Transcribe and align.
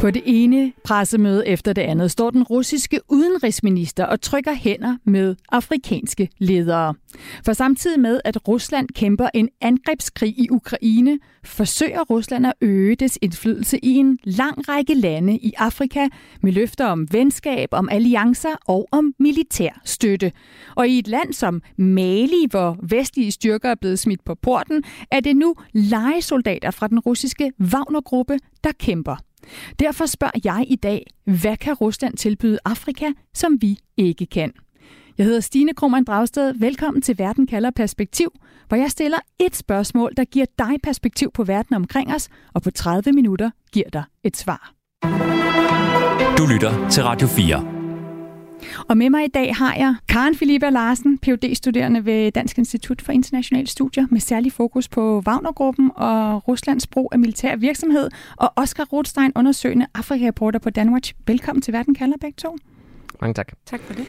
På 0.00 0.10
det 0.10 0.22
ene 0.26 0.72
pressemøde 0.84 1.48
efter 1.48 1.72
det 1.72 1.82
andet 1.82 2.10
står 2.10 2.30
den 2.30 2.42
russiske 2.42 3.00
udenrigsminister 3.08 4.04
og 4.04 4.20
trykker 4.20 4.52
hænder 4.52 4.96
med 5.04 5.36
afrikanske 5.52 6.28
ledere. 6.38 6.94
For 7.44 7.52
samtidig 7.52 8.00
med, 8.00 8.20
at 8.24 8.48
Rusland 8.48 8.88
kæmper 8.88 9.28
en 9.34 9.48
angrebskrig 9.60 10.38
i 10.38 10.48
Ukraine, 10.50 11.18
forsøger 11.44 12.00
Rusland 12.10 12.46
at 12.46 12.52
øge 12.60 12.94
dets 12.94 13.18
indflydelse 13.22 13.78
i 13.84 13.94
en 13.94 14.18
lang 14.24 14.68
række 14.68 14.94
lande 14.94 15.36
i 15.36 15.52
Afrika 15.58 16.08
med 16.42 16.52
løfter 16.52 16.86
om 16.86 17.06
venskab, 17.12 17.68
om 17.72 17.88
alliancer 17.92 18.56
og 18.66 18.88
om 18.92 19.14
militær 19.18 19.80
støtte. 19.84 20.32
Og 20.76 20.88
i 20.88 20.98
et 20.98 21.08
land 21.08 21.32
som 21.32 21.62
Mali, 21.76 22.46
hvor 22.50 22.78
vestlige 22.82 23.32
styrker 23.32 23.70
er 23.70 23.74
blevet 23.80 23.98
smidt 23.98 24.24
på 24.24 24.34
porten, 24.34 24.84
er 25.10 25.20
det 25.20 25.36
nu 25.36 25.54
legesoldater 25.72 26.70
fra 26.70 26.88
den 26.88 26.98
russiske 26.98 27.52
Wagner-gruppe, 27.60 28.38
der 28.64 28.72
kæmper. 28.78 29.16
Derfor 29.78 30.06
spørger 30.06 30.40
jeg 30.44 30.64
i 30.68 30.76
dag, 30.76 31.06
hvad 31.24 31.56
kan 31.56 31.74
Rusland 31.74 32.16
tilbyde 32.16 32.58
Afrika, 32.64 33.06
som 33.34 33.56
vi 33.60 33.78
ikke 33.96 34.26
kan? 34.26 34.52
Jeg 35.18 35.26
hedder 35.26 35.40
Stine 35.40 35.74
Krohmann 35.74 36.04
Dragsted. 36.04 36.54
Velkommen 36.54 37.02
til 37.02 37.18
Verden 37.18 37.46
kalder 37.46 37.70
perspektiv, 37.70 38.32
hvor 38.68 38.76
jeg 38.76 38.90
stiller 38.90 39.18
et 39.38 39.56
spørgsmål, 39.56 40.12
der 40.16 40.24
giver 40.24 40.46
dig 40.58 40.76
perspektiv 40.82 41.30
på 41.34 41.44
verden 41.44 41.76
omkring 41.76 42.14
os, 42.14 42.28
og 42.54 42.62
på 42.62 42.70
30 42.70 43.12
minutter 43.12 43.50
giver 43.72 43.88
dig 43.92 44.04
et 44.24 44.36
svar. 44.36 44.72
Du 46.38 46.46
lytter 46.46 46.88
til 46.88 47.02
Radio 47.02 47.28
4. 47.28 47.79
Og 48.88 48.96
med 48.96 49.10
mig 49.10 49.24
i 49.24 49.28
dag 49.28 49.56
har 49.56 49.74
jeg 49.74 49.94
Karen 50.08 50.34
Filippa 50.34 50.70
Larsen, 50.70 51.18
phd 51.18 51.54
studerende 51.54 52.04
ved 52.04 52.32
Dansk 52.32 52.58
Institut 52.58 53.02
for 53.02 53.12
Internationale 53.12 53.66
Studier, 53.66 54.06
med 54.10 54.20
særlig 54.20 54.52
fokus 54.52 54.88
på 54.88 55.22
Wagnergruppen 55.26 55.90
og 55.96 56.48
Ruslands 56.48 56.86
brug 56.86 57.08
af 57.12 57.18
militær 57.18 57.56
virksomhed, 57.56 58.10
og 58.36 58.52
Oscar 58.56 58.84
Rothstein, 58.84 59.32
undersøgende 59.36 59.86
Afrika-reporter 59.94 60.58
på 60.58 60.70
Danwatch. 60.70 61.14
Velkommen 61.26 61.62
til 61.62 61.72
Verden 61.72 61.94
kalder 61.94 62.16
begge 62.20 62.36
to. 62.36 62.56
Mange 63.20 63.34
tak. 63.34 63.52
Tak 63.66 63.80
for 63.80 63.94
det. 63.94 64.08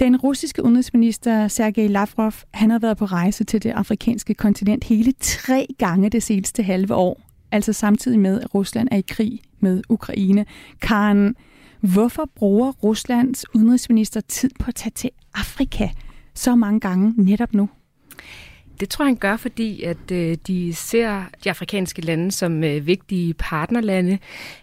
Den 0.00 0.16
russiske 0.16 0.64
udenrigsminister 0.64 1.48
Sergej 1.48 1.86
Lavrov, 1.86 2.32
han 2.54 2.70
har 2.70 2.78
været 2.78 2.96
på 2.96 3.04
rejse 3.04 3.44
til 3.44 3.62
det 3.62 3.70
afrikanske 3.70 4.34
kontinent 4.34 4.84
hele 4.84 5.12
tre 5.20 5.66
gange 5.78 6.10
det 6.10 6.22
seneste 6.22 6.62
halve 6.62 6.94
år. 6.94 7.20
Altså 7.52 7.72
samtidig 7.72 8.20
med, 8.20 8.40
at 8.40 8.54
Rusland 8.54 8.88
er 8.92 8.96
i 8.96 9.04
krig 9.08 9.40
med 9.60 9.82
Ukraine. 9.88 10.46
Karen, 10.82 11.36
hvorfor 11.80 12.30
bruger 12.34 12.72
Ruslands 12.72 13.44
udenrigsminister 13.54 14.20
tid 14.20 14.50
på 14.60 14.64
at 14.68 14.74
tage 14.74 14.92
til 14.94 15.10
Afrika 15.34 15.88
så 16.34 16.54
mange 16.54 16.80
gange 16.80 17.14
netop 17.16 17.54
nu? 17.54 17.68
Det 18.80 18.88
tror 18.88 19.04
jeg, 19.04 19.08
han 19.08 19.16
gør, 19.16 19.36
fordi 19.36 19.82
at 19.82 20.10
øh, 20.12 20.36
de 20.46 20.74
ser 20.74 21.22
de 21.44 21.50
afrikanske 21.50 22.02
lande 22.02 22.32
som 22.32 22.64
øh, 22.64 22.86
vigtige 22.86 23.34
partnerlande, 23.34 24.18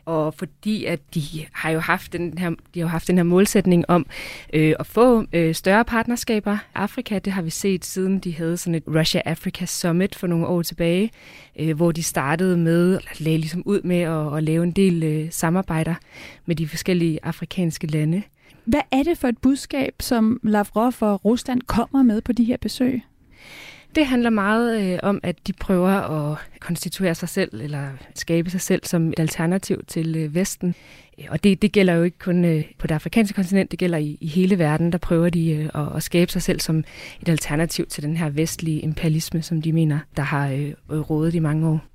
og 0.05 0.33
fordi 0.33 0.85
at 0.85 0.99
de 1.15 1.21
har 1.53 1.69
jo 1.69 1.79
haft 1.79 2.13
den 2.13 2.37
her, 2.37 2.51
de 2.73 2.79
har 2.79 2.87
haft 2.87 3.07
den 3.07 3.17
her 3.17 3.23
målsætning 3.23 3.85
om 3.87 4.05
øh, 4.53 4.75
at 4.79 4.85
få 4.85 5.25
øh, 5.33 5.55
større 5.55 5.85
partnerskaber. 5.85 6.57
Afrika, 6.75 7.19
det 7.19 7.33
har 7.33 7.41
vi 7.41 7.49
set 7.49 7.85
siden 7.85 8.19
de 8.19 8.35
havde 8.35 8.57
sådan 8.57 8.75
et 8.75 8.83
Russia-Africa 8.87 9.65
Summit 9.65 10.15
for 10.15 10.27
nogle 10.27 10.47
år 10.47 10.61
tilbage, 10.61 11.11
øh, 11.59 11.75
hvor 11.75 11.91
de 11.91 12.03
startede 12.03 12.57
med, 12.57 12.99
at 13.11 13.21
lagde 13.21 13.37
ligesom 13.37 13.63
ud 13.65 13.81
med 13.81 13.99
at, 14.01 14.37
at 14.37 14.43
lave 14.43 14.63
en 14.63 14.71
del 14.71 15.03
øh, 15.03 15.27
samarbejder 15.31 15.95
med 16.45 16.55
de 16.55 16.67
forskellige 16.67 17.19
afrikanske 17.23 17.87
lande. 17.87 18.23
Hvad 18.65 18.81
er 18.91 19.03
det 19.03 19.17
for 19.17 19.27
et 19.27 19.37
budskab, 19.37 19.93
som 19.99 20.39
Lavrov 20.43 20.93
og 20.99 21.25
Rusland 21.25 21.61
kommer 21.61 22.03
med 22.03 22.21
på 22.21 22.31
de 22.31 22.43
her 22.43 22.57
besøg? 22.57 23.01
Det 23.95 24.05
handler 24.05 24.29
meget 24.29 24.93
øh, 24.93 24.99
om, 25.03 25.19
at 25.23 25.47
de 25.47 25.53
prøver 25.53 25.89
at 25.89 26.37
konstituere 26.59 27.15
sig 27.15 27.29
selv, 27.29 27.61
eller 27.61 27.89
skabe 28.15 28.49
sig 28.49 28.61
selv 28.61 28.81
som 28.85 29.07
et 29.07 29.19
alternativ 29.19 29.83
til 29.87 30.15
øh, 30.15 30.35
Vesten. 30.35 30.75
Og 31.29 31.43
det, 31.43 31.61
det 31.61 31.71
gælder 31.71 31.93
jo 31.93 32.03
ikke 32.03 32.19
kun 32.19 32.45
øh, 32.45 32.63
på 32.79 32.87
det 32.87 32.95
afrikanske 32.95 33.35
kontinent, 33.35 33.71
det 33.71 33.79
gælder 33.79 33.97
i, 33.97 34.17
i 34.21 34.27
hele 34.27 34.59
verden. 34.59 34.91
Der 34.91 34.97
prøver 34.97 35.29
de 35.29 35.51
øh, 35.51 35.69
at, 35.75 35.95
at 35.95 36.03
skabe 36.03 36.31
sig 36.31 36.41
selv 36.41 36.59
som 36.59 36.77
et 37.21 37.29
alternativ 37.29 37.85
til 37.85 38.03
den 38.03 38.17
her 38.17 38.29
vestlige 38.29 38.79
imperialisme, 38.79 39.41
som 39.41 39.61
de 39.61 39.73
mener, 39.73 39.99
der 40.17 40.23
har 40.23 40.49
øh, 40.49 40.73
rådet 41.09 41.35
i 41.35 41.39
mange 41.39 41.67
år. 41.67 41.92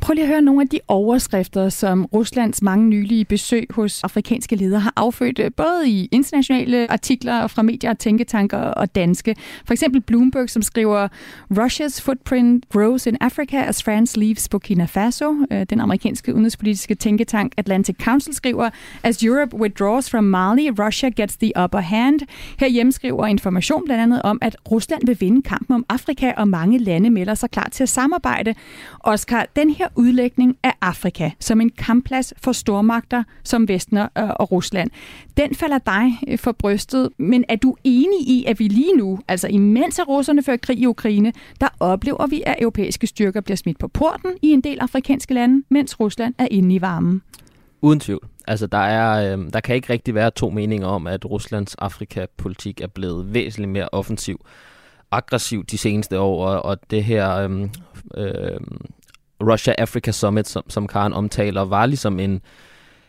Prøv 0.00 0.14
lige 0.14 0.24
at 0.24 0.28
høre 0.28 0.42
nogle 0.42 0.62
af 0.62 0.68
de 0.68 0.80
overskrifter, 0.88 1.68
som 1.68 2.04
Ruslands 2.04 2.62
mange 2.62 2.86
nylige 2.86 3.24
besøg 3.24 3.66
hos 3.70 4.04
afrikanske 4.04 4.56
ledere 4.56 4.80
har 4.80 4.92
affødt, 4.96 5.38
øh, 5.38 5.50
både 5.56 5.88
i 5.88 6.08
internationale 6.12 6.90
artikler 6.92 7.40
og 7.40 7.50
fra 7.50 7.62
medier 7.62 7.90
og 7.90 7.98
tænketanker 7.98 8.58
og 8.58 8.94
danske. 8.94 9.36
For 9.66 9.72
eksempel 9.72 10.00
Bloomberg, 10.00 10.50
som 10.50 10.62
skriver, 10.62 11.08
Russia's 11.54 12.02
footprint 12.02 12.68
grows 12.68 13.06
in 13.06 13.16
Africa 13.20 13.56
as 13.56 13.82
France 13.82 14.18
leaves 14.20 14.48
Burkina 14.48 14.84
Faso. 14.84 15.34
Øh, 15.50 15.66
den 15.70 15.80
amerikanske 15.80 16.34
udenrigspolitiske 16.34 16.94
tænketank 16.94 17.52
Atlantic 17.56 17.96
Council 18.02 18.34
skriver, 18.34 18.70
as 19.02 19.22
Europe 19.22 19.56
withdraws 19.56 20.10
from 20.10 20.24
Mali, 20.24 20.70
Russia 20.70 21.08
gets 21.08 21.36
the 21.36 21.52
upper 21.64 21.80
hand. 21.80 22.20
Herhjemme 22.58 22.92
skriver 22.92 23.26
information 23.26 23.84
blandt 23.84 24.02
andet 24.02 24.22
om, 24.22 24.38
at 24.42 24.56
Rusland 24.70 25.02
vil 25.06 25.20
vinde 25.20 25.42
kampen 25.42 25.74
om 25.74 25.84
Afrika, 25.88 26.32
og 26.36 26.48
mange 26.48 26.78
lande 26.78 27.10
melder 27.10 27.34
sig 27.34 27.50
klar 27.50 27.68
til 27.72 27.82
at 27.82 27.88
samarbejde. 27.88 28.54
Oscar, 29.00 29.46
den 29.56 29.70
her 29.70 29.88
udlægning 29.94 30.56
af 30.62 30.72
Afrika 30.80 31.30
som 31.40 31.60
en 31.60 31.70
kampplads 31.70 32.34
for 32.42 32.52
stormagter 32.52 33.24
som 33.44 33.68
Vesten 33.68 33.98
øh, 33.98 34.06
og 34.14 34.52
Rusland, 34.52 34.90
den 35.36 35.54
falder 35.54 35.78
dig 35.78 36.18
øh, 36.28 36.38
for 36.38 36.52
brystet. 36.52 37.08
Men 37.18 37.44
er 37.48 37.56
du 37.56 37.76
enig 37.84 38.20
i, 38.28 38.44
at 38.44 38.58
vi 38.58 38.68
lige 38.68 38.96
nu, 38.96 39.18
altså 39.28 39.48
imens 39.48 39.98
at 39.98 40.08
russerne 40.08 40.42
fører 40.42 40.56
krig 40.56 40.78
i 40.78 40.86
Ukraine, 40.86 41.32
der 41.60 41.68
oplever 41.80 42.26
vi, 42.26 42.42
at 42.46 42.56
europæiske 42.58 43.06
styrker 43.06 43.40
bliver 43.40 43.56
smidt 43.56 43.78
på 43.78 43.88
porten 43.88 44.30
i 44.42 44.48
en 44.50 44.60
del 44.60 44.78
afrikanske 44.80 45.34
lande, 45.34 45.64
mens 45.70 46.00
Rusland 46.00 46.34
er 46.38 46.48
inde 46.50 46.74
i 46.74 46.80
varmen? 46.80 47.22
Uden 47.80 48.00
tvivl. 48.00 48.28
Altså, 48.48 48.66
der, 48.66 48.78
er, 48.78 49.36
øh, 49.36 49.52
der 49.52 49.60
kan 49.60 49.76
ikke 49.76 49.92
rigtig 49.92 50.14
være 50.14 50.30
to 50.30 50.50
meninger 50.50 50.86
om, 50.86 51.06
at 51.06 51.24
Ruslands 51.24 51.74
Afrika-politik 51.74 52.80
er 52.80 52.86
blevet 52.86 53.34
væsentligt 53.34 53.70
mere 53.70 53.88
offensiv 53.92 54.40
aggressiv 55.10 55.64
de 55.64 55.78
seneste 55.78 56.20
år, 56.20 56.46
og, 56.46 56.64
og 56.64 56.90
det 56.90 57.04
her 57.04 57.36
øh, 57.36 57.68
øh, 58.16 58.60
Russia-Africa 59.42 60.10
Summit, 60.10 60.48
som, 60.48 60.62
som 60.68 60.86
Karen 60.86 61.12
omtaler, 61.12 61.62
var 61.62 61.86
ligesom 61.86 62.18
en, 62.18 62.40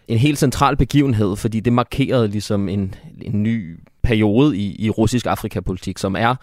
en 0.08 0.18
helt 0.18 0.38
central 0.38 0.78
begivenhed, 0.78 1.36
fordi 1.36 1.60
det 1.60 1.74
markerede 1.74 2.28
ligesom 2.28 2.70
en, 2.70 2.96
en 3.22 3.44
ny 3.44 3.80
periode 4.04 4.58
i, 4.58 4.76
i 4.80 4.90
russisk 4.90 5.26
Afrikapolitik, 5.26 5.98
som 5.98 6.16
er 6.16 6.36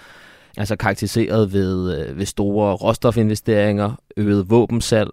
altså 0.56 0.76
karakteriseret 0.76 1.52
ved, 1.52 1.98
øh, 1.98 2.18
ved 2.18 2.26
store 2.26 2.74
råstofinvesteringer, 2.74 3.92
øget 4.16 4.50
våbensalg, 4.50 5.10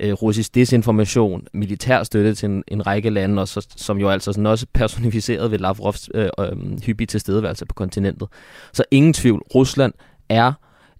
øh, 0.00 0.12
russisk 0.12 0.54
desinformation, 0.54 1.46
militær 1.52 2.02
støtte 2.02 2.34
til 2.34 2.48
en, 2.48 2.64
en 2.68 2.86
række 2.86 3.10
lande, 3.10 3.42
og 3.42 3.48
så, 3.48 3.66
som 3.76 3.98
jo 3.98 4.08
altså 4.08 4.32
sådan 4.32 4.46
også 4.46 4.66
personificeret 4.74 5.50
ved 5.50 5.58
Lavrovs 5.58 6.10
øh, 6.14 6.28
øh, 6.38 6.82
hyppige 6.86 7.06
tilstedeværelse 7.06 7.66
på 7.66 7.74
kontinentet. 7.74 8.28
Så 8.72 8.84
ingen 8.90 9.12
tvivl, 9.12 9.42
Rusland 9.54 9.92
er 10.28 10.52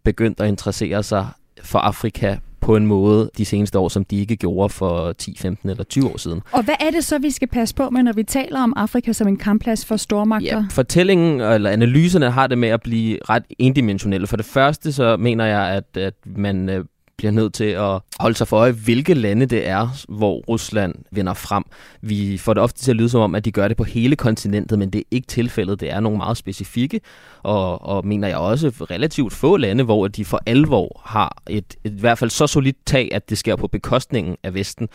begyndt 0.04 0.40
at 0.40 0.48
interessere 0.48 1.02
sig 1.02 1.26
for 1.62 1.78
Afrika 1.78 2.36
på 2.68 2.76
en 2.76 2.86
måde 2.86 3.30
de 3.38 3.44
seneste 3.44 3.78
år, 3.78 3.88
som 3.88 4.04
de 4.04 4.16
ikke 4.16 4.36
gjorde 4.36 4.68
for 4.68 5.12
10, 5.12 5.36
15 5.38 5.70
eller 5.70 5.84
20 5.84 6.10
år 6.10 6.16
siden. 6.16 6.42
Og 6.52 6.62
hvad 6.62 6.74
er 6.80 6.90
det 6.90 7.04
så, 7.04 7.18
vi 7.18 7.30
skal 7.30 7.48
passe 7.48 7.74
på 7.74 7.90
med, 7.90 8.02
når 8.02 8.12
vi 8.12 8.22
taler 8.22 8.62
om 8.62 8.72
Afrika 8.76 9.12
som 9.12 9.28
en 9.28 9.36
kampplads 9.36 9.86
for 9.86 9.96
stormagter? 9.96 10.56
Ja, 10.56 10.64
fortællingen 10.70 11.40
eller 11.40 11.70
analyserne 11.70 12.30
har 12.30 12.46
det 12.46 12.58
med 12.58 12.68
at 12.68 12.82
blive 12.82 13.18
ret 13.28 13.42
endimensionelle. 13.58 14.26
For 14.26 14.36
det 14.36 14.46
første 14.46 14.92
så 14.92 15.16
mener 15.16 15.44
jeg, 15.44 15.68
at, 15.68 15.96
at 15.96 16.14
man 16.24 16.68
øh, 16.68 16.84
bliver 17.18 17.30
nødt 17.30 17.54
til 17.54 17.64
at 17.64 18.00
holde 18.20 18.36
sig 18.36 18.48
for 18.48 18.56
øje, 18.56 18.72
hvilke 18.72 19.14
lande 19.14 19.46
det 19.46 19.66
er, 19.66 19.88
hvor 20.08 20.40
Rusland 20.48 20.94
vinder 21.10 21.34
frem. 21.34 21.64
Vi 22.00 22.38
får 22.38 22.54
det 22.54 22.62
ofte 22.62 22.80
til 22.82 22.90
at 22.90 22.96
lyde 22.96 23.08
som 23.08 23.20
om, 23.20 23.34
at 23.34 23.44
de 23.44 23.52
gør 23.52 23.68
det 23.68 23.76
på 23.76 23.84
hele 23.84 24.16
kontinentet, 24.16 24.78
men 24.78 24.90
det 24.90 24.98
er 24.98 25.02
ikke 25.10 25.26
tilfældet. 25.26 25.80
Det 25.80 25.92
er 25.92 26.00
nogle 26.00 26.18
meget 26.18 26.36
specifikke, 26.36 27.00
og, 27.42 27.84
og 27.84 28.06
mener 28.06 28.28
jeg 28.28 28.36
også 28.36 28.68
relativt 28.68 29.32
få 29.32 29.56
lande, 29.56 29.84
hvor 29.84 30.08
de 30.08 30.24
for 30.24 30.40
alvor 30.46 31.00
har 31.04 31.42
et, 31.50 31.76
et 31.84 31.92
i 31.92 32.00
hvert 32.00 32.18
fald 32.18 32.30
så 32.30 32.46
solidt 32.46 32.76
tag, 32.86 33.08
at 33.12 33.30
det 33.30 33.38
sker 33.38 33.56
på 33.56 33.66
bekostningen 33.66 34.36
af 34.42 34.54
Vesten. 34.54 34.88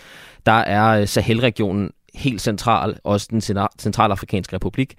Der 0.45 0.51
er 0.51 1.01
øh, 1.01 1.07
Sahel-regionen 1.07 1.91
helt 2.15 2.41
central, 2.41 2.97
også 3.03 3.27
den 3.31 3.41
centralafrikanske 3.79 4.55
republik. 4.55 4.95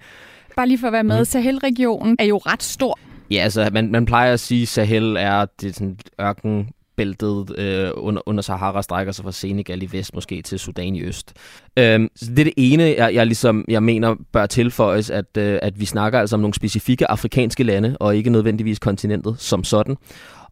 Bare 0.55 0.67
lige 0.67 0.77
for 0.77 0.87
at 0.87 0.93
være 0.93 1.03
med, 1.03 1.19
mm. 1.19 1.25
Sahel-regionen 1.25 2.15
er 2.19 2.25
jo 2.25 2.37
ret 2.37 2.63
stor. 2.63 2.99
Ja, 3.31 3.37
altså 3.37 3.69
man, 3.73 3.91
man 3.91 4.05
plejer 4.05 4.33
at 4.33 4.39
sige, 4.39 4.61
at 4.61 4.67
Sahel 4.67 5.15
er 5.19 5.45
det 5.61 5.75
sådan 5.75 5.97
ørken 6.21 6.69
bæltet 6.97 7.59
øh, 7.59 7.91
under, 7.93 8.21
under 8.25 8.41
Sahara 8.41 8.81
strækker 8.81 9.13
sig 9.13 9.23
fra 9.23 9.31
Senegal 9.31 9.83
i 9.83 9.89
vest 9.91 10.15
måske 10.15 10.41
til 10.41 10.59
Sudan 10.59 10.95
i 10.95 11.01
øst. 11.01 11.33
Øhm, 11.79 12.09
så 12.15 12.25
det 12.25 12.39
er 12.39 12.43
det 12.43 12.53
ene, 12.57 12.83
jeg, 12.83 13.13
jeg, 13.13 13.25
ligesom, 13.25 13.65
jeg 13.67 13.83
mener 13.83 14.15
bør 14.31 14.45
tilføjes, 14.45 15.09
at, 15.09 15.37
øh, 15.37 15.59
at 15.61 15.79
vi 15.79 15.85
snakker 15.85 16.19
altså 16.19 16.35
om 16.35 16.39
nogle 16.39 16.53
specifikke 16.53 17.11
afrikanske 17.11 17.63
lande, 17.63 17.97
og 17.99 18.15
ikke 18.15 18.29
nødvendigvis 18.29 18.79
kontinentet 18.79 19.35
som 19.39 19.63
sådan. 19.63 19.97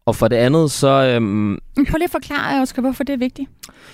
Og 0.06 0.16
for 0.16 0.28
det 0.28 0.36
andet, 0.36 0.70
så... 0.70 0.88
Øhm, 0.88 1.58
Prøv 1.76 1.96
lige 1.96 2.04
at 2.04 2.10
forklare, 2.10 2.62
Oscar, 2.62 2.82
hvorfor 2.82 3.04
det 3.04 3.12
er 3.12 3.16
vigtigt. 3.16 3.50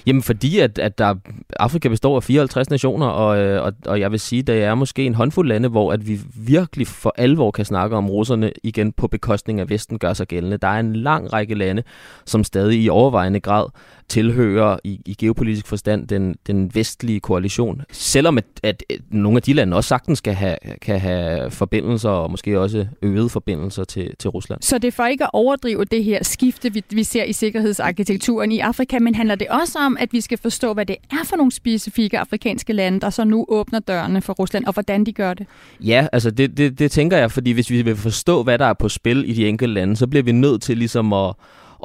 Jamen 0.07 0.23
fordi, 0.23 0.59
at, 0.59 0.79
at 0.79 0.99
der, 0.99 1.15
Afrika 1.61 1.89
består 1.89 2.17
af 2.17 2.23
54 2.23 2.71
nationer, 2.71 3.07
og, 3.07 3.39
øh, 3.39 3.63
og, 3.65 3.73
og 3.87 4.01
jeg 4.01 4.11
vil 4.11 4.21
sige, 4.21 4.41
at 4.41 4.47
der 4.47 4.55
er 4.55 4.75
måske 4.75 5.05
en 5.05 5.15
håndfuld 5.15 5.49
lande, 5.49 5.69
hvor 5.69 5.93
at 5.93 6.09
vi 6.09 6.21
virkelig 6.37 6.87
for 6.87 7.15
alvor 7.19 7.51
kan 7.51 7.65
snakke 7.65 7.97
om 7.97 8.11
russerne 8.11 8.53
igen 8.63 8.93
på 8.93 9.07
bekostning 9.07 9.61
af 9.61 9.71
Vesten 9.71 9.99
gør 9.99 10.13
sig 10.13 10.27
gældende. 10.27 10.57
Der 10.57 10.69
er 10.69 10.81
en 10.81 10.97
lang 10.97 11.33
række 11.33 11.55
lande, 11.55 11.83
som 12.27 12.45
stadig 12.45 12.83
i 12.83 12.89
overvejende 12.89 13.41
grad 13.41 13.67
tilhører 14.11 14.79
i, 14.85 15.01
i 15.07 15.15
geopolitisk 15.19 15.67
forstand 15.67 16.09
den, 16.09 16.37
den 16.47 16.71
vestlige 16.75 17.21
koalition. 17.21 17.83
Selvom 17.93 18.39
at, 18.39 18.45
at, 18.63 18.85
at 18.91 19.01
nogle 19.11 19.37
af 19.37 19.43
de 19.43 19.53
lande 19.53 19.77
også 19.77 19.89
sagtens 19.89 20.21
kan 20.21 20.35
have, 20.35 20.57
kan 20.83 21.01
have 21.01 21.51
forbindelser, 21.51 22.11
og 22.11 22.31
måske 22.31 22.61
også 22.61 22.87
øgede 23.03 23.29
forbindelser 23.29 23.85
til, 23.85 24.17
til 24.19 24.31
Rusland. 24.31 24.63
Så 24.63 24.79
det 24.79 24.89
er 24.89 24.93
for 24.93 25.07
ikke 25.07 25.25
at 25.25 25.31
overdrive 25.33 25.85
det 25.85 26.05
her 26.05 26.25
skifte, 26.25 26.73
vi, 26.73 26.85
vi 26.91 27.05
ser 27.05 27.25
i 27.25 27.33
sikkerhedsarkitekturen 27.33 28.53
i 28.53 28.59
Afrika, 28.59 28.99
men 28.99 29.15
handler 29.15 29.35
det 29.35 29.49
også 29.49 29.79
om, 29.79 29.97
at 30.01 30.13
vi 30.13 30.21
skal 30.21 30.39
forstå, 30.39 30.75
hvad 30.75 30.87
det 30.87 30.97
er 31.11 31.25
for 31.25 31.37
nogle 31.37 31.53
specifikke 31.53 32.19
afrikanske 32.19 32.73
lande, 32.73 33.01
der 33.01 33.11
så 33.11 33.25
nu 33.25 33.45
åbner 33.49 33.79
dørene 33.79 34.23
for 34.23 34.33
Rusland, 34.33 34.65
og 34.65 34.73
hvordan 34.73 35.07
de 35.07 35.13
gør 35.13 35.35
det? 35.35 35.47
Ja, 35.81 36.07
altså 36.13 36.31
det, 36.31 36.57
det, 36.57 36.79
det 36.79 36.91
tænker 36.91 37.17
jeg, 37.17 37.31
fordi 37.31 37.51
hvis 37.51 37.71
vi 37.71 37.83
vil 37.83 37.97
forstå, 37.97 38.43
hvad 38.43 38.59
der 38.59 38.67
er 38.67 38.73
på 38.73 38.89
spil 38.89 39.31
i 39.31 39.33
de 39.33 39.49
enkelte 39.49 39.75
lande, 39.75 39.97
så 39.97 40.07
bliver 40.07 40.23
vi 40.23 40.33
nødt 40.33 40.63
til 40.63 40.79
ligesom 40.79 41.13
at 41.13 41.35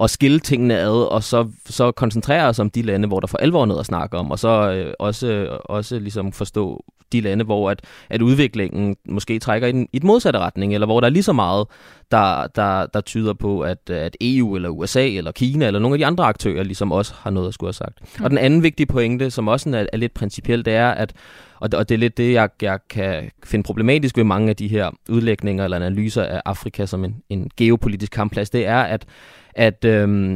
at 0.01 0.09
skille 0.09 0.39
tingene 0.39 0.77
ad, 0.77 1.11
og 1.11 1.23
så, 1.23 1.47
så 1.65 1.91
koncentrere 1.91 2.47
os 2.47 2.59
om 2.59 2.69
de 2.69 2.81
lande, 2.81 3.07
hvor 3.07 3.19
der 3.19 3.27
for 3.27 3.37
alvor 3.37 3.61
er 3.61 3.65
noget 3.65 3.79
at 3.79 3.85
snakke 3.85 4.17
om, 4.17 4.31
og 4.31 4.39
så 4.39 4.71
øh, 4.71 4.93
også, 4.99 5.57
også 5.65 5.99
ligesom 5.99 6.31
forstå 6.31 6.83
de 7.11 7.21
lande, 7.21 7.45
hvor 7.45 7.69
at, 7.69 7.81
at 8.09 8.21
udviklingen 8.21 8.95
måske 9.09 9.39
trækker 9.39 9.67
i 9.67 9.71
den 9.71 9.87
i 9.93 9.99
den 9.99 10.07
modsatte 10.07 10.39
retning, 10.39 10.73
eller 10.73 10.87
hvor 10.87 10.99
der 10.99 11.07
er 11.07 11.11
lige 11.11 11.23
så 11.23 11.33
meget, 11.33 11.67
der, 12.11 12.47
der, 12.47 12.85
der 12.85 13.01
tyder 13.01 13.33
på, 13.33 13.61
at, 13.61 13.89
at 13.89 14.17
EU 14.21 14.55
eller 14.55 14.69
USA 14.69 15.07
eller 15.07 15.31
Kina 15.31 15.67
eller 15.67 15.79
nogle 15.79 15.95
af 15.95 15.97
de 15.97 16.05
andre 16.05 16.23
aktører 16.23 16.63
ligesom 16.63 16.91
også 16.91 17.13
har 17.17 17.29
noget 17.29 17.47
at 17.47 17.53
skulle 17.53 17.67
have 17.67 17.73
sagt. 17.73 17.99
Mm. 18.19 18.23
Og 18.23 18.29
den 18.29 18.37
anden 18.37 18.63
vigtige 18.63 18.87
pointe, 18.87 19.31
som 19.31 19.47
også 19.47 19.69
er, 19.69 19.85
er 19.93 19.97
lidt 19.97 20.13
principiel, 20.13 20.65
det 20.65 20.73
er, 20.73 20.89
at 20.89 21.13
og 21.59 21.71
det, 21.71 21.79
og 21.79 21.89
det 21.89 21.95
er 21.95 21.99
lidt 21.99 22.17
det, 22.17 22.33
jeg, 22.33 22.49
jeg 22.61 22.79
kan 22.89 23.31
finde 23.43 23.63
problematisk 23.63 24.17
ved 24.17 24.23
mange 24.23 24.49
af 24.49 24.55
de 24.55 24.67
her 24.67 24.91
udlægninger 25.09 25.63
eller 25.63 25.77
analyser 25.77 26.23
af 26.23 26.41
Afrika 26.45 26.85
som 26.85 27.05
en, 27.05 27.15
en 27.29 27.49
geopolitisk 27.57 28.11
kampplads, 28.11 28.49
det 28.49 28.65
er, 28.65 28.79
at 28.81 29.05
at 29.55 29.85
øh, 29.85 30.35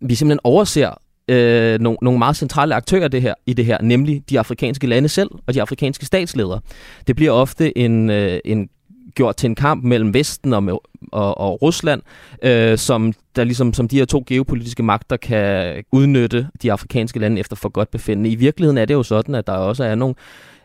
vi 0.00 0.14
simpelthen 0.14 0.40
overser 0.44 0.94
øh, 1.28 1.80
nogle, 1.80 1.98
nogle 2.02 2.18
meget 2.18 2.36
centrale 2.36 2.74
aktører 2.74 3.08
det 3.08 3.22
her, 3.22 3.34
i 3.46 3.52
det 3.52 3.64
her, 3.64 3.82
nemlig 3.82 4.22
de 4.30 4.38
afrikanske 4.38 4.86
lande 4.86 5.08
selv 5.08 5.30
og 5.46 5.54
de 5.54 5.60
afrikanske 5.60 6.06
statsledere. 6.06 6.60
Det 7.06 7.16
bliver 7.16 7.32
ofte 7.32 7.78
en, 7.78 8.10
øh, 8.10 8.40
en 8.44 8.68
gjort 9.14 9.36
til 9.36 9.46
en 9.48 9.54
kamp 9.54 9.84
mellem 9.84 10.14
Vesten 10.14 10.52
og, 10.52 10.82
og, 11.12 11.38
og 11.38 11.62
Rusland, 11.62 12.02
øh, 12.42 12.78
som 12.78 13.12
der 13.36 13.44
ligesom 13.44 13.74
som 13.74 13.88
de 13.88 13.98
her 13.98 14.04
to 14.04 14.24
geopolitiske 14.26 14.82
magter 14.82 15.16
kan 15.16 15.84
udnytte 15.92 16.48
de 16.62 16.72
afrikanske 16.72 17.18
lande 17.18 17.40
efter 17.40 17.56
for 17.56 17.68
godt 17.68 17.90
befindende. 17.90 18.30
I 18.30 18.34
virkeligheden 18.34 18.78
er 18.78 18.84
det 18.84 18.94
jo 18.94 19.02
sådan, 19.02 19.34
at 19.34 19.46
der 19.46 19.52
også 19.52 19.84
er 19.84 19.94
nogle 19.94 20.14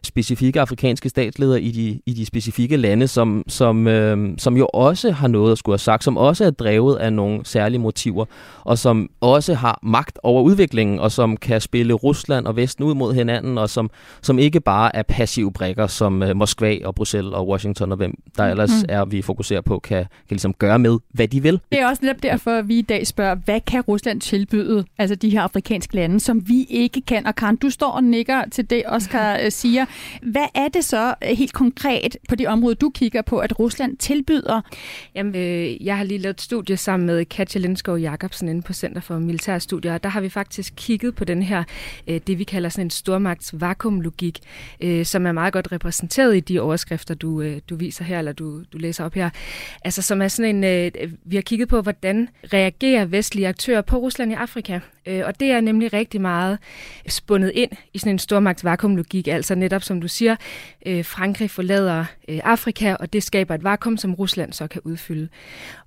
specifikke 0.04 0.62
afrikanske 0.62 1.10
statsledere 1.10 1.62
i 1.62 1.72
de, 1.72 2.00
i 2.06 2.14
de 2.14 2.26
specifikke 2.26 2.78
lande, 2.78 3.08
som, 3.08 3.44
som, 3.48 3.88
øh, 3.88 4.30
som 4.38 4.58
jo 4.58 4.66
også 4.74 5.12
har 5.12 5.28
noget 5.28 5.52
at 5.52 5.58
skulle 5.58 5.74
have 5.74 5.80
sagt, 5.80 6.04
som 6.04 6.18
også 6.18 6.46
er 6.46 6.52
drevet 6.52 6.96
af 6.96 7.14
nogle 7.14 7.40
særlige 7.44 7.80
motiver, 7.80 8.26
og 8.64 8.78
som 8.78 9.10
også 9.22 9.54
har 9.54 9.80
magt 9.84 10.20
over 10.24 10.42
udviklingen, 10.42 11.00
og 11.00 11.12
som 11.12 11.38
kan 11.38 11.62
spille 11.62 11.94
Rusland 11.94 12.48
og 12.48 12.56
Vesten 12.56 12.86
ud 12.86 12.96
mod 12.96 13.14
hinanden, 13.14 13.58
og 13.58 13.70
som, 13.70 13.90
som 14.22 14.40
ikke 14.40 14.60
bare 14.60 14.96
er 14.96 15.04
passive 15.04 15.54
brækker, 15.54 15.88
som 15.88 16.24
øh, 16.24 16.36
Moskva 16.36 16.78
og 16.86 16.96
Bruxelles 16.96 17.34
og 17.34 17.48
Washington 17.48 17.92
og 17.92 17.98
hvem 17.98 18.14
der 18.38 18.44
ellers 18.44 18.72
mm. 18.84 18.90
er, 18.90 19.06
vi 19.06 19.22
fokuserer 19.22 19.62
på, 19.62 19.80
kan, 19.80 19.98
kan 19.98 20.08
ligesom 20.30 20.54
gøre 20.54 20.80
med, 20.80 20.98
hvad 21.14 21.28
de 21.28 21.44
vil. 21.44 21.60
Det 21.72 21.80
er 21.80 21.88
også 21.88 22.06
netop 22.06 22.24
derfor, 22.24 22.52
at 22.52 22.68
vi 22.68 22.78
i 22.78 22.82
dag 22.82 23.08
spørger, 23.08 23.36
hvad 23.36 23.62
kan 23.62 23.82
Rusland 23.82 24.22
tilbyde, 24.22 24.86
altså 24.98 25.16
de 25.16 25.30
her 25.30 25.42
afrikanske 25.42 25.96
lande, 25.96 26.20
som 26.20 26.50
vi 26.50 26.66
ikke 26.70 27.02
kan? 27.02 27.28
Og 27.28 27.36
Karen, 27.36 27.56
du 27.56 27.70
står 27.70 27.92
og 27.92 28.04
nikker 28.04 28.44
til 28.52 28.70
det, 28.70 28.84
Oscar 28.88 29.38
øh, 29.44 29.52
siger. 29.52 29.86
Hvad 30.22 30.48
er 30.56 30.68
det 30.68 30.86
så 30.86 31.16
øh, 31.24 31.38
helt 31.38 31.54
konkret 31.54 32.18
på 32.30 32.36
det 32.36 32.48
område, 32.48 32.76
du 32.76 32.90
kigger 32.90 33.22
på, 33.22 33.40
at 33.40 33.60
Rusland 33.60 33.98
tilbyder? 33.98 34.62
Jamen, 35.16 35.36
øh, 35.36 35.86
jeg 35.86 35.98
har 35.98 36.04
lige 36.04 36.18
lavet 36.18 36.34
et 36.34 36.42
studie 36.42 36.78
sammen 36.78 37.08
med 37.08 37.26
Katja 37.26 37.60
Lindskov 37.60 37.98
Jacobsen 37.98 38.50
inde 38.50 38.62
på 38.62 38.74
Center 38.74 39.02
for 39.02 39.20
Militærstudier, 39.20 39.94
og 39.94 40.04
der 40.04 40.10
har 40.10 40.22
vi 40.22 40.30
faktisk 40.30 40.74
kigget 40.76 41.16
på 41.16 41.26
den 41.26 41.44
her, 41.44 41.64
øh, 42.08 42.20
det 42.28 42.40
vi 42.40 42.44
kalder 42.44 42.70
sådan 42.70 42.86
en 42.86 42.90
stormagts 42.90 43.62
vakuumlogik, 43.62 44.40
øh, 44.82 45.06
som 45.06 45.26
er 45.26 45.32
meget 45.32 45.54
godt 45.54 45.72
repræsenteret 45.72 46.38
i 46.38 46.40
de 46.40 46.60
overskrifter, 46.60 47.16
du, 47.16 47.42
øh, 47.42 47.62
du 47.70 47.76
viser 47.76 48.04
her, 48.04 48.20
eller 48.20 48.34
du, 48.34 48.64
du 48.74 48.78
læser 48.78 49.06
op 49.06 49.14
her. 49.14 49.30
Altså, 49.86 50.02
som 50.02 50.22
er 50.22 50.28
sådan 50.28 50.56
en, 50.56 50.64
øh, 50.64 51.12
vi 51.26 51.36
har 51.36 51.42
kigget 51.42 51.70
på, 51.70 51.82
hvordan 51.82 52.30
reagerer 52.54 53.06
vestlige 53.06 53.48
aktører 53.48 53.82
på 53.82 53.98
Rusland 53.98 54.32
i 54.32 54.36
Afrika. 54.36 54.80
Øh, 55.08 55.24
og 55.26 55.40
det 55.40 55.52
er 55.52 55.62
nemlig 55.62 55.94
rigtig 55.94 56.22
meget 56.22 56.58
spundet 57.08 57.52
ind 57.56 57.72
i 57.94 57.98
sådan 57.98 58.12
en 58.12 58.20
stormagts 58.20 58.64
vakuumlogik, 58.64 59.28
altså 59.28 59.56
netop 59.56 59.84
som 59.84 60.02
du 60.02 60.08
siger, 60.08 60.36
øh, 60.86 61.06
Frankrig 61.06 61.52
forlader 61.52 62.06
øh, 62.28 62.40
Afrika, 62.44 62.96
og 63.00 63.14
det 63.14 63.24
skaber 63.24 63.56
et 63.56 63.64
vakuum, 63.64 63.98
som 63.98 64.14
Rusland 64.14 64.54
så 64.54 64.68
kan 64.68 64.82
udfylde. 64.84 65.30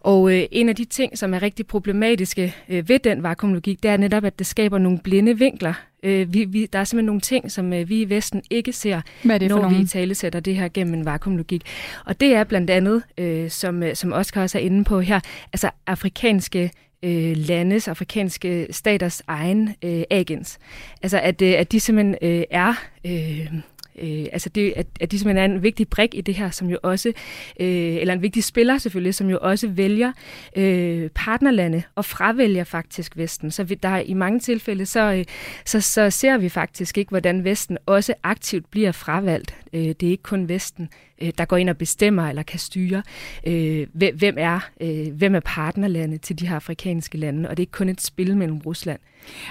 Og 0.00 0.32
en 0.32 0.68
af 0.68 0.76
de 0.76 0.84
ting, 0.84 1.18
som 1.18 1.34
er 1.34 1.42
rigtig 1.42 1.66
problematiske 1.66 2.54
ved 2.68 2.98
den 2.98 3.22
vakuumlogik, 3.22 3.82
det 3.82 3.90
er 3.90 3.96
netop, 3.96 4.24
at 4.24 4.38
det 4.38 4.46
skaber 4.46 4.78
nogle 4.78 4.98
blinde 4.98 5.38
vinkler. 5.38 5.74
Øh, 6.02 6.34
vi, 6.34 6.44
vi, 6.44 6.66
der 6.66 6.78
er 6.78 6.84
simpelthen 6.84 7.06
nogle 7.06 7.20
ting, 7.20 7.52
som 7.52 7.72
øh, 7.72 7.88
vi 7.88 8.00
i 8.00 8.10
Vesten 8.10 8.42
ikke 8.50 8.72
ser, 8.72 9.00
når 9.24 9.78
vi 9.78 9.86
talesætter 9.86 10.40
det 10.40 10.56
her 10.56 10.68
gennem 10.68 10.94
en 10.94 11.04
vakuumlogik. 11.04 11.62
Og 12.06 12.20
det 12.20 12.34
er 12.34 12.44
blandt 12.44 12.70
andet, 12.70 13.02
øh, 13.18 13.50
som, 13.50 13.82
øh, 13.82 13.94
som 13.94 14.12
Oscar 14.12 14.42
også 14.42 14.58
er 14.58 14.62
inde 14.62 14.84
på 14.84 15.00
her, 15.00 15.20
altså 15.52 15.70
afrikanske 15.86 16.70
øh, 17.02 17.36
landes, 17.36 17.88
afrikanske 17.88 18.66
staters 18.70 19.22
egen 19.26 19.74
øh, 19.84 20.02
agens. 20.10 20.58
Altså 21.02 21.20
at, 21.20 21.42
øh, 21.42 21.54
at 21.58 21.72
de 21.72 21.80
simpelthen 21.80 22.16
øh, 22.22 22.44
er... 22.50 22.74
Øh, 23.06 23.46
Øh, 24.02 24.26
altså 24.32 24.48
det, 24.48 24.72
at, 24.76 24.86
at 25.00 25.10
de 25.12 25.18
simpelthen 25.18 25.50
er 25.50 25.54
en 25.54 25.62
vigtig 25.62 25.88
brik 25.88 26.14
i 26.14 26.20
det 26.20 26.34
her, 26.34 26.50
som 26.50 26.68
jo 26.68 26.78
også, 26.82 27.08
øh, 27.60 27.96
eller 27.96 28.14
en 28.14 28.22
vigtig 28.22 28.44
spiller 28.44 28.78
selvfølgelig, 28.78 29.14
som 29.14 29.30
jo 29.30 29.38
også 29.42 29.68
vælger 29.68 30.12
øh, 30.56 31.10
partnerlande 31.14 31.82
og 31.94 32.04
fravælger 32.04 32.64
faktisk 32.64 33.16
Vesten. 33.16 33.50
Så 33.50 33.64
vi, 33.64 33.74
der 33.74 33.98
i 33.98 34.14
mange 34.14 34.40
tilfælde, 34.40 34.86
så, 34.86 35.12
øh, 35.12 35.24
så, 35.64 35.80
så 35.80 36.10
ser 36.10 36.38
vi 36.38 36.48
faktisk 36.48 36.98
ikke, 36.98 37.08
hvordan 37.08 37.44
Vesten 37.44 37.78
også 37.86 38.14
aktivt 38.22 38.70
bliver 38.70 38.92
fravalgt. 38.92 39.54
Øh, 39.72 39.80
det 39.80 40.02
er 40.02 40.10
ikke 40.10 40.22
kun 40.22 40.48
Vesten, 40.48 40.88
øh, 41.20 41.32
der 41.38 41.44
går 41.44 41.56
ind 41.56 41.70
og 41.70 41.76
bestemmer 41.76 42.28
eller 42.28 42.42
kan 42.42 42.58
styre, 42.58 43.02
øh, 43.46 43.86
hvem 43.92 44.34
er 44.38 44.70
øh, 44.80 45.12
hvem 45.12 45.34
er 45.34 45.40
partnerlande 45.40 46.18
til 46.18 46.38
de 46.38 46.48
her 46.48 46.56
afrikanske 46.56 47.18
lande, 47.18 47.48
og 47.48 47.56
det 47.56 47.62
er 47.62 47.64
ikke 47.64 47.72
kun 47.72 47.88
et 47.88 48.00
spil 48.00 48.36
mellem 48.36 48.58
Rusland 48.58 49.00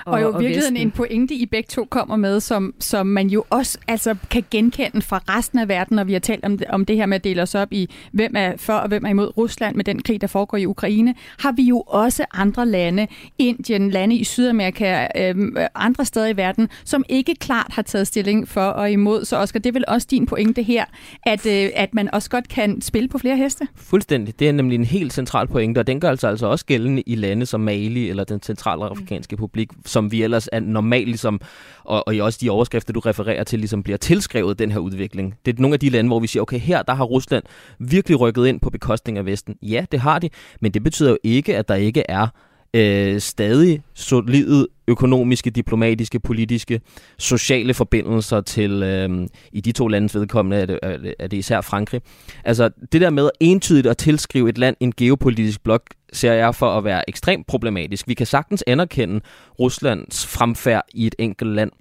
og, 0.05 0.13
og 0.13 0.21
jo 0.21 0.31
og 0.33 0.41
virkeligheden 0.41 0.77
en 0.77 0.91
pointe, 0.91 1.35
I 1.35 1.45
begge 1.45 1.67
to 1.67 1.85
kommer 1.85 2.15
med, 2.15 2.39
som, 2.39 2.73
som 2.79 3.07
man 3.07 3.27
jo 3.27 3.43
også 3.49 3.77
altså, 3.87 4.15
kan 4.29 4.43
genkende 4.51 5.01
fra 5.01 5.21
resten 5.29 5.59
af 5.59 5.67
verden, 5.67 5.95
når 5.95 6.03
vi 6.03 6.13
har 6.13 6.19
talt 6.19 6.45
om 6.45 6.57
det, 6.57 6.67
om 6.67 6.85
det 6.85 6.95
her 6.95 7.05
med 7.05 7.15
at 7.15 7.23
dele 7.23 7.41
os 7.41 7.55
op 7.55 7.73
i, 7.73 7.89
hvem 8.11 8.33
er 8.35 8.53
for 8.57 8.73
og 8.73 8.87
hvem 8.87 9.05
er 9.05 9.09
imod 9.09 9.37
Rusland 9.37 9.75
med 9.75 9.83
den 9.83 10.01
krig, 10.01 10.21
der 10.21 10.27
foregår 10.27 10.57
i 10.57 10.65
Ukraine, 10.65 11.15
har 11.39 11.51
vi 11.51 11.63
jo 11.63 11.83
også 11.87 12.25
andre 12.33 12.65
lande, 12.65 13.07
Indien, 13.37 13.91
lande 13.91 14.15
i 14.15 14.23
Sydamerika, 14.23 15.07
øh, 15.15 15.35
andre 15.75 16.05
steder 16.05 16.27
i 16.27 16.37
verden, 16.37 16.69
som 16.83 17.03
ikke 17.09 17.35
klart 17.35 17.67
har 17.69 17.81
taget 17.81 18.07
stilling 18.07 18.47
for 18.47 18.61
og 18.61 18.91
imod. 18.91 19.25
Så 19.25 19.37
Oscar, 19.37 19.59
det 19.59 19.69
er 19.69 19.73
vel 19.73 19.85
også 19.87 20.07
din 20.11 20.25
pointe 20.25 20.63
her, 20.63 20.85
at, 21.23 21.45
øh, 21.45 21.58
at 21.75 21.93
man 21.93 22.13
også 22.13 22.29
godt 22.29 22.47
kan 22.47 22.81
spille 22.81 23.09
på 23.09 23.17
flere 23.17 23.37
heste? 23.37 23.67
Fuldstændig. 23.75 24.39
Det 24.39 24.49
er 24.49 24.51
nemlig 24.51 24.75
en 24.75 24.83
helt 24.83 25.13
central 25.13 25.47
pointe, 25.47 25.79
og 25.79 25.87
den 25.87 25.99
gør 25.99 26.09
altså, 26.09 26.27
altså 26.27 26.47
også 26.47 26.65
gældende 26.65 27.03
i 27.05 27.15
lande 27.15 27.45
som 27.45 27.61
Mali 27.61 28.09
eller 28.09 28.23
den 28.23 28.41
centrale 28.41 28.85
afrikanske 28.85 29.35
republik 29.35 29.49
republik, 29.49 29.71
som 29.85 30.11
vi 30.11 30.23
ellers 30.23 30.49
er 30.51 30.59
normalt 30.59 31.07
ligesom, 31.07 31.41
og, 31.83 32.07
og 32.07 32.15
i 32.15 32.19
også 32.19 32.39
de 32.41 32.49
overskrifter, 32.49 32.93
du 32.93 32.99
refererer 32.99 33.43
til, 33.43 33.59
ligesom 33.59 33.83
bliver 33.83 33.97
tilskrevet 33.97 34.59
den 34.59 34.71
her 34.71 34.79
udvikling. 34.79 35.35
Det 35.45 35.55
er 35.55 35.61
nogle 35.61 35.73
af 35.73 35.79
de 35.79 35.89
lande, 35.89 36.07
hvor 36.07 36.19
vi 36.19 36.27
siger, 36.27 36.41
okay, 36.41 36.59
her 36.59 36.83
der 36.83 36.93
har 36.93 37.03
Rusland 37.03 37.43
virkelig 37.79 38.19
rykket 38.19 38.47
ind 38.47 38.59
på 38.59 38.69
bekostning 38.69 39.17
af 39.17 39.25
Vesten. 39.25 39.55
Ja, 39.61 39.85
det 39.91 39.99
har 39.99 40.19
de, 40.19 40.29
men 40.61 40.71
det 40.71 40.83
betyder 40.83 41.09
jo 41.09 41.17
ikke, 41.23 41.57
at 41.57 41.67
der 41.67 41.75
ikke 41.75 42.03
er 42.09 42.27
øh, 42.73 43.19
stadig 43.19 43.81
solide 43.93 44.67
økonomiske, 44.87 45.49
diplomatiske, 45.49 46.19
politiske, 46.19 46.81
sociale 47.17 47.73
forbindelser 47.73 48.41
til, 48.41 48.83
øh, 48.83 49.27
i 49.51 49.61
de 49.61 49.71
to 49.71 49.87
landes 49.87 50.15
vedkommende, 50.15 50.57
er 50.57 50.65
det, 50.65 51.13
er 51.19 51.27
det 51.27 51.37
især 51.37 51.61
Frankrig. 51.61 52.01
Altså 52.43 52.69
det 52.91 53.01
der 53.01 53.09
med 53.09 53.29
entydigt 53.39 53.87
at 53.87 53.97
tilskrive 53.97 54.49
et 54.49 54.57
land 54.57 54.75
en 54.79 54.93
geopolitisk 54.97 55.63
blok, 55.63 55.83
ser 56.13 56.33
jeg 56.33 56.55
for 56.55 56.77
at 56.77 56.83
være 56.83 57.09
ekstremt 57.09 57.47
problematisk. 57.47 58.07
Vi 58.07 58.13
kan 58.13 58.25
sagtens 58.25 58.63
anerkende 58.67 59.21
Ruslands 59.59 60.27
fremfærd 60.27 60.83
i 60.93 61.07
et 61.07 61.15
enkelt 61.19 61.55
land, 61.55 61.71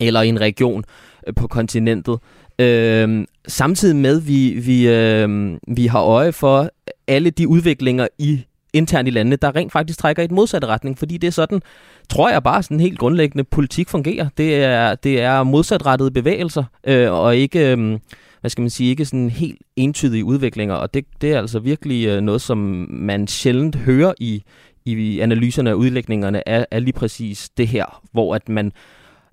eller 0.00 0.22
i 0.22 0.28
en 0.28 0.40
region 0.40 0.84
øh, 1.26 1.34
på 1.34 1.46
kontinentet, 1.46 2.18
Øh, 2.58 3.24
samtidig 3.48 3.96
med, 3.96 4.20
vi, 4.20 4.50
vi, 4.50 4.88
øh, 4.88 5.58
vi 5.68 5.86
har 5.86 6.02
øje 6.02 6.32
for 6.32 6.70
alle 7.08 7.30
de 7.30 7.48
udviklinger 7.48 8.08
i 8.18 8.44
internt 8.76 9.08
i 9.08 9.10
landene, 9.10 9.36
der 9.36 9.56
rent 9.56 9.72
faktisk 9.72 9.98
trækker 9.98 10.22
i 10.22 10.26
den 10.26 10.34
modsatte 10.34 10.68
retning, 10.68 10.98
fordi 10.98 11.16
det 11.16 11.26
er 11.26 11.32
sådan, 11.32 11.62
tror 12.08 12.30
jeg 12.30 12.42
bare 12.42 12.62
sådan 12.62 12.80
helt 12.80 12.98
grundlæggende, 12.98 13.44
politik 13.44 13.88
fungerer. 13.88 14.28
Det 14.38 14.64
er, 14.64 14.94
det 14.94 15.20
er 15.20 15.42
modsatrettede 15.42 16.10
bevægelser, 16.10 16.64
øh, 16.86 17.12
og 17.12 17.36
ikke... 17.36 17.72
Øh, 17.72 17.98
hvad 18.40 18.50
skal 18.50 18.62
man 18.62 18.70
sige, 18.70 18.90
ikke 18.90 19.04
sådan 19.04 19.30
helt 19.30 19.62
entydige 19.76 20.24
udviklinger, 20.24 20.74
og 20.74 20.94
det, 20.94 21.04
det 21.20 21.32
er 21.32 21.38
altså 21.38 21.58
virkelig 21.58 22.06
øh, 22.06 22.20
noget, 22.20 22.40
som 22.40 22.86
man 22.90 23.26
sjældent 23.26 23.76
hører 23.76 24.12
i, 24.20 24.42
i 24.84 25.20
analyserne 25.20 25.70
og 25.70 25.78
udlægningerne 25.78 26.48
af, 26.48 26.66
af 26.70 26.84
lige 26.84 26.92
præcis 26.92 27.48
det 27.56 27.68
her, 27.68 28.02
hvor 28.12 28.34
at 28.34 28.48
man 28.48 28.72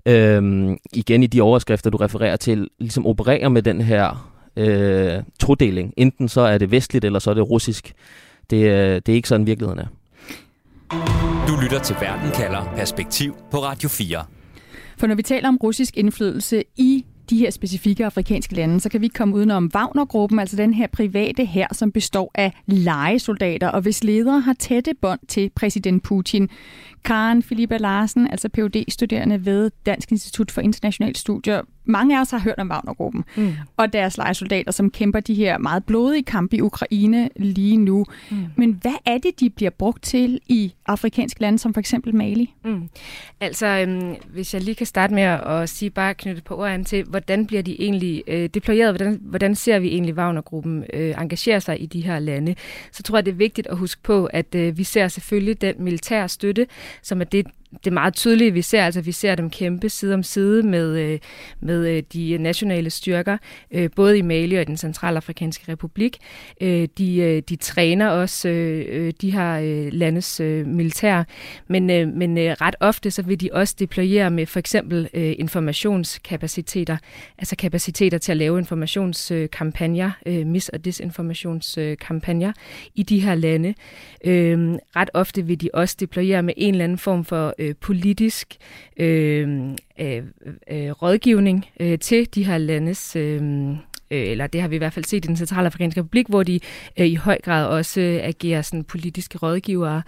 øhm, 0.06 0.78
igen 0.92 1.22
i 1.22 1.26
de 1.26 1.40
overskrifter, 1.40 1.90
du 1.90 1.96
refererer 1.96 2.36
til, 2.36 2.68
ligesom 2.78 3.06
opererer 3.06 3.48
med 3.48 3.62
den 3.62 3.80
her 3.80 4.30
øh, 4.56 5.22
todeling. 5.40 5.94
Enten 5.96 6.28
så 6.28 6.40
er 6.40 6.58
det 6.58 6.70
vestligt, 6.70 7.04
eller 7.04 7.18
så 7.18 7.30
er 7.30 7.34
det 7.34 7.50
russisk. 7.50 7.92
Det, 8.50 8.56
øh, 8.56 9.00
det 9.06 9.08
er 9.08 9.12
ikke 9.14 9.28
sådan 9.28 9.46
virkeligheden 9.46 9.80
er. 9.80 9.86
Du 11.48 11.56
lytter 11.62 11.78
til 11.78 11.96
Verden 12.00 12.30
kalder 12.30 12.74
Perspektiv 12.76 13.36
på 13.50 13.62
Radio 13.62 13.88
4. 13.88 14.24
For 14.98 15.06
når 15.06 15.14
vi 15.14 15.22
taler 15.22 15.48
om 15.48 15.56
russisk 15.56 15.96
indflydelse 15.96 16.64
i 16.76 17.04
de 17.30 17.38
her 17.38 17.50
specifikke 17.50 18.06
afrikanske 18.06 18.54
lande, 18.54 18.80
så 18.80 18.88
kan 18.88 19.00
vi 19.00 19.06
ikke 19.06 19.14
komme 19.14 19.34
udenom 19.34 19.70
Wagner-gruppen, 19.74 20.38
altså 20.38 20.56
den 20.56 20.74
her 20.74 20.86
private 20.86 21.44
her, 21.44 21.66
som 21.72 21.92
består 21.92 22.30
af 22.34 22.52
legesoldater, 22.66 23.68
og 23.68 23.80
hvis 23.80 24.04
ledere 24.04 24.40
har 24.40 24.52
tætte 24.52 24.94
bånd 25.02 25.20
til 25.28 25.50
præsident 25.54 26.02
Putin. 26.02 26.48
Karen 27.04 27.42
Filippa 27.42 27.76
Larsen, 27.76 28.28
altså 28.30 28.48
phd 28.48 28.84
studerende 28.88 29.44
ved 29.44 29.70
Dansk 29.86 30.10
Institut 30.10 30.50
for 30.50 30.60
Internationale 30.60 31.16
Studier, 31.16 31.62
mange 31.84 32.16
af 32.16 32.20
os 32.20 32.30
har 32.30 32.38
hørt 32.38 32.58
om 32.58 32.70
Wagnergruppen 32.70 33.24
mm. 33.36 33.52
og 33.76 33.92
deres 33.92 34.16
lejesoldater, 34.16 34.72
som 34.72 34.90
kæmper 34.90 35.20
de 35.20 35.34
her 35.34 35.58
meget 35.58 35.84
blodige 35.84 36.22
kampe 36.22 36.56
i 36.56 36.60
Ukraine 36.60 37.28
lige 37.36 37.76
nu. 37.76 38.04
Mm. 38.30 38.36
Men 38.56 38.78
hvad 38.82 38.94
er 39.04 39.18
det, 39.18 39.40
de 39.40 39.50
bliver 39.50 39.70
brugt 39.70 40.02
til 40.02 40.40
i 40.48 40.74
afrikanske 40.86 41.40
lande, 41.40 41.58
som 41.58 41.74
for 41.74 41.80
eksempel 41.80 42.14
Mali? 42.14 42.54
Mm. 42.64 42.88
Altså, 43.40 43.66
øhm, 43.66 44.14
hvis 44.32 44.54
jeg 44.54 44.62
lige 44.62 44.74
kan 44.74 44.86
starte 44.86 45.14
med 45.14 45.22
at 45.22 45.68
sige 45.68 45.90
bare 45.90 46.14
knytte 46.14 46.42
på 46.42 46.56
ordene 46.56 46.84
til, 46.84 47.04
hvordan 47.04 47.46
bliver 47.46 47.62
de 47.62 47.82
egentlig 47.82 48.22
øh, 48.26 48.48
deployeret? 48.54 48.96
Hvordan, 48.96 49.18
hvordan 49.22 49.54
ser 49.54 49.78
vi 49.78 49.88
egentlig 49.88 50.14
Wagnergruppen 50.14 50.84
øh, 50.92 51.14
engagere 51.20 51.60
sig 51.60 51.82
i 51.82 51.86
de 51.86 52.00
her 52.00 52.18
lande? 52.18 52.54
Så 52.92 53.02
tror 53.02 53.16
jeg, 53.16 53.26
det 53.26 53.32
er 53.32 53.36
vigtigt 53.36 53.66
at 53.66 53.76
huske 53.76 54.02
på, 54.02 54.24
at 54.24 54.54
øh, 54.54 54.78
vi 54.78 54.84
ser 54.84 55.08
selvfølgelig 55.08 55.60
den 55.60 55.74
militære 55.78 56.28
støtte, 56.28 56.66
som 57.02 57.20
er 57.20 57.24
det, 57.24 57.46
det 57.84 57.86
er 57.86 57.94
meget 57.94 58.14
tydelige, 58.14 58.52
vi 58.52 58.62
ser, 58.62 58.84
altså 58.84 59.00
vi 59.00 59.12
ser 59.12 59.34
dem 59.34 59.50
kæmpe 59.50 59.88
side 59.88 60.14
om 60.14 60.22
side 60.22 60.62
med, 60.62 60.98
øh, 60.98 61.18
med 61.60 61.88
øh, 61.88 62.02
de 62.12 62.38
nationale 62.38 62.90
styrker, 62.90 63.36
øh, 63.70 63.90
både 63.96 64.18
i 64.18 64.22
Mali 64.22 64.54
og 64.54 64.62
i 64.62 64.64
den 64.64 64.76
centralafrikanske 64.76 65.72
republik. 65.72 66.18
De, 66.60 67.40
de 67.48 67.56
træner 67.56 68.08
også 68.08 68.48
de 69.20 69.30
her 69.32 69.60
landes 69.90 70.40
militær, 70.66 71.24
men, 71.68 71.86
men 72.18 72.36
ret 72.38 72.76
ofte 72.80 73.10
så 73.10 73.22
vil 73.22 73.40
de 73.40 73.50
også 73.52 73.76
deployere 73.78 74.30
med 74.30 74.46
for 74.46 74.58
eksempel 74.58 75.08
informationskapaciteter, 75.14 76.96
altså 77.38 77.56
kapaciteter 77.56 78.18
til 78.18 78.32
at 78.32 78.36
lave 78.38 78.58
informationskampagner, 78.58 80.10
mis- 80.26 80.68
og 80.72 80.84
disinformationskampagner 80.84 82.52
i 82.94 83.02
de 83.02 83.20
her 83.20 83.34
lande. 83.34 83.74
Ret 84.96 85.10
ofte 85.14 85.46
vil 85.46 85.60
de 85.60 85.70
også 85.74 85.96
deployere 86.00 86.42
med 86.42 86.54
en 86.56 86.74
eller 86.74 86.84
anden 86.84 86.98
form 86.98 87.24
for 87.24 87.54
øh, 87.64 87.74
politisk 87.80 88.56
øh, 88.96 89.70
øh, 90.00 90.22
øh, 90.70 90.90
rådgivning 90.90 91.66
øh, 91.80 91.98
til 91.98 92.34
de 92.34 92.44
her 92.44 92.58
landes 92.58 93.16
øh, 93.16 93.42
øh, 94.10 94.30
eller 94.30 94.46
det 94.46 94.60
har 94.60 94.68
vi 94.68 94.74
i 94.74 94.78
hvert 94.78 94.92
fald 94.92 95.04
set 95.04 95.24
i 95.24 95.28
den 95.28 95.36
centralafrikanske 95.36 96.00
republik, 96.00 96.28
hvor 96.28 96.42
de 96.42 96.60
øh, 96.96 97.06
i 97.06 97.14
høj 97.14 97.38
grad 97.44 97.66
også 97.66 98.00
øh, 98.00 98.20
agerer 98.22 98.62
sådan 98.62 98.84
politiske 98.84 99.38
rådgivere. 99.38 100.02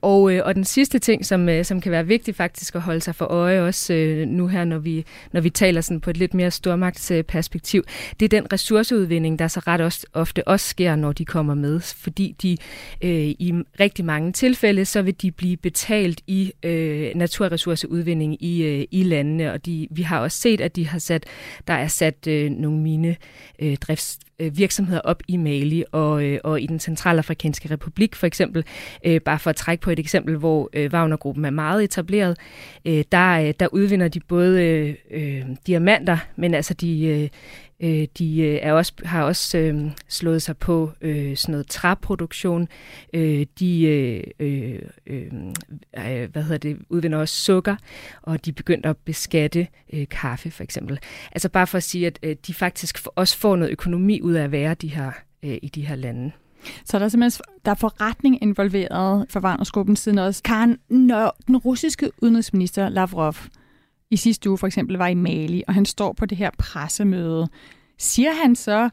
Og, 0.00 0.32
øh, 0.32 0.42
og 0.44 0.54
den 0.54 0.64
sidste 0.64 0.98
ting, 0.98 1.26
som, 1.26 1.48
øh, 1.48 1.64
som 1.64 1.80
kan 1.80 1.92
være 1.92 2.06
vigtig 2.06 2.34
faktisk 2.34 2.74
at 2.74 2.80
holde 2.80 3.00
sig 3.00 3.14
for 3.14 3.24
øje 3.24 3.60
også 3.60 3.94
øh, 3.94 4.28
nu 4.28 4.46
her, 4.46 4.64
når 4.64 4.78
vi, 4.78 5.04
når 5.32 5.40
vi 5.40 5.50
taler 5.50 5.80
sådan 5.80 6.00
på 6.00 6.10
et 6.10 6.16
lidt 6.16 6.34
mere 6.34 6.50
stormagtsperspektiv, 6.50 7.84
det 8.20 8.24
er 8.24 8.40
den 8.40 8.52
ressourceudvinding, 8.52 9.38
der 9.38 9.48
så 9.48 9.60
ret 9.60 9.80
også, 9.80 10.06
ofte 10.12 10.48
også 10.48 10.68
sker, 10.68 10.96
når 10.96 11.12
de 11.12 11.24
kommer 11.24 11.54
med, 11.54 11.80
fordi 11.80 12.36
de 12.42 12.56
øh, 13.04 13.10
i 13.38 13.54
rigtig 13.80 14.04
mange 14.04 14.32
tilfælde, 14.32 14.84
så 14.84 15.02
vil 15.02 15.22
de 15.22 15.30
blive 15.30 15.56
betalt 15.56 16.20
i 16.26 16.52
øh, 16.62 17.14
naturressourceudvinding 17.14 18.42
i, 18.42 18.62
øh, 18.62 18.84
i 18.90 19.02
landene, 19.02 19.52
og 19.52 19.66
de, 19.66 19.88
vi 19.90 20.02
har 20.02 20.18
også 20.20 20.38
set, 20.38 20.60
at 20.60 20.76
de 20.76 20.86
har 20.86 20.98
sat, 20.98 21.24
der 21.66 21.74
er 21.74 21.88
sat 21.88 22.26
øh, 22.28 22.50
nogle 22.50 22.78
mine 22.78 23.16
øh, 23.58 23.76
driftsvirksomheder 23.76 25.00
øh, 25.04 25.10
op 25.10 25.22
i 25.28 25.36
Mali 25.36 25.84
og, 25.92 26.24
øh, 26.24 26.38
og 26.44 26.60
i 26.60 26.66
den 26.66 26.80
centralafrikanske 26.80 27.70
republik 27.70 28.14
for 28.14 28.26
eksempel. 28.26 28.64
Øh, 29.04 29.20
bare 29.20 29.38
for 29.38 29.50
at 29.50 29.56
trække 29.56 29.82
på 29.82 29.90
et 29.90 29.98
eksempel, 29.98 30.36
hvor 30.36 30.70
øh, 30.72 30.90
Wagner-gruppen 30.92 31.44
er 31.44 31.50
meget 31.50 31.84
etableret. 31.84 32.38
Øh, 32.84 33.04
der, 33.12 33.40
øh, 33.40 33.54
der 33.60 33.66
udvinder 33.72 34.08
de 34.08 34.20
både 34.20 34.62
øh, 34.62 34.94
øh, 35.10 35.42
diamanter, 35.66 36.18
men 36.36 36.54
altså 36.54 36.74
de... 36.74 37.04
Øh, 37.06 37.28
Øh, 37.80 38.06
de 38.18 38.40
øh, 38.40 38.58
er 38.62 38.72
også, 38.72 38.92
har 39.04 39.22
også 39.22 39.58
øh, 39.58 39.90
slået 40.08 40.42
sig 40.42 40.56
på 40.56 40.90
øh, 41.00 41.36
sådan 41.36 41.52
noget 41.52 41.66
træproduktion. 41.66 42.68
Øh, 43.14 43.46
de 43.58 43.82
øh, 43.82 44.24
øh, 44.40 44.78
øh, 45.06 45.26
øh 45.96 46.30
hvad 46.32 46.42
hedder 46.42 46.58
det, 46.58 46.78
udvinder 46.88 47.18
også 47.18 47.34
sukker, 47.34 47.76
og 48.22 48.44
de 48.44 48.52
begynder 48.52 48.90
at 48.90 48.96
beskatte 48.96 49.66
øh, 49.92 50.08
kaffe 50.08 50.50
for 50.50 50.62
eksempel. 50.62 50.98
Altså 51.32 51.48
bare 51.48 51.66
for 51.66 51.76
at 51.76 51.82
sige, 51.82 52.06
at 52.06 52.18
øh, 52.22 52.36
de 52.46 52.54
faktisk 52.54 52.98
også 53.16 53.38
får 53.38 53.56
noget 53.56 53.72
økonomi 53.72 54.20
ud 54.20 54.32
af 54.32 54.44
at 54.44 54.52
være 54.52 54.74
de 54.74 54.88
her, 54.88 55.12
øh, 55.42 55.58
i 55.62 55.68
de 55.68 55.86
her 55.86 55.96
lande. 55.96 56.32
Så 56.84 56.98
der 56.98 57.04
er 57.04 57.08
simpelthen 57.08 57.44
der 57.64 57.70
er 57.70 57.74
forretning 57.74 58.42
involveret 58.42 59.26
for 59.30 59.40
Wagner-gruppen 59.40 59.96
siden 59.96 60.18
også. 60.18 60.42
Karen, 60.42 60.78
når 60.88 61.36
den 61.46 61.56
russiske 61.56 62.10
udenrigsminister 62.22 62.88
Lavrov 62.88 63.34
i 64.10 64.16
sidste 64.16 64.50
uge 64.50 64.58
for 64.58 64.66
eksempel 64.66 64.96
var 64.96 65.08
i 65.08 65.14
Mali, 65.14 65.62
og 65.68 65.74
han 65.74 65.86
står 65.86 66.12
på 66.12 66.26
det 66.26 66.38
her 66.38 66.50
pressemøde. 66.58 67.48
Siger 67.98 68.32
han 68.32 68.56
så, 68.56 68.88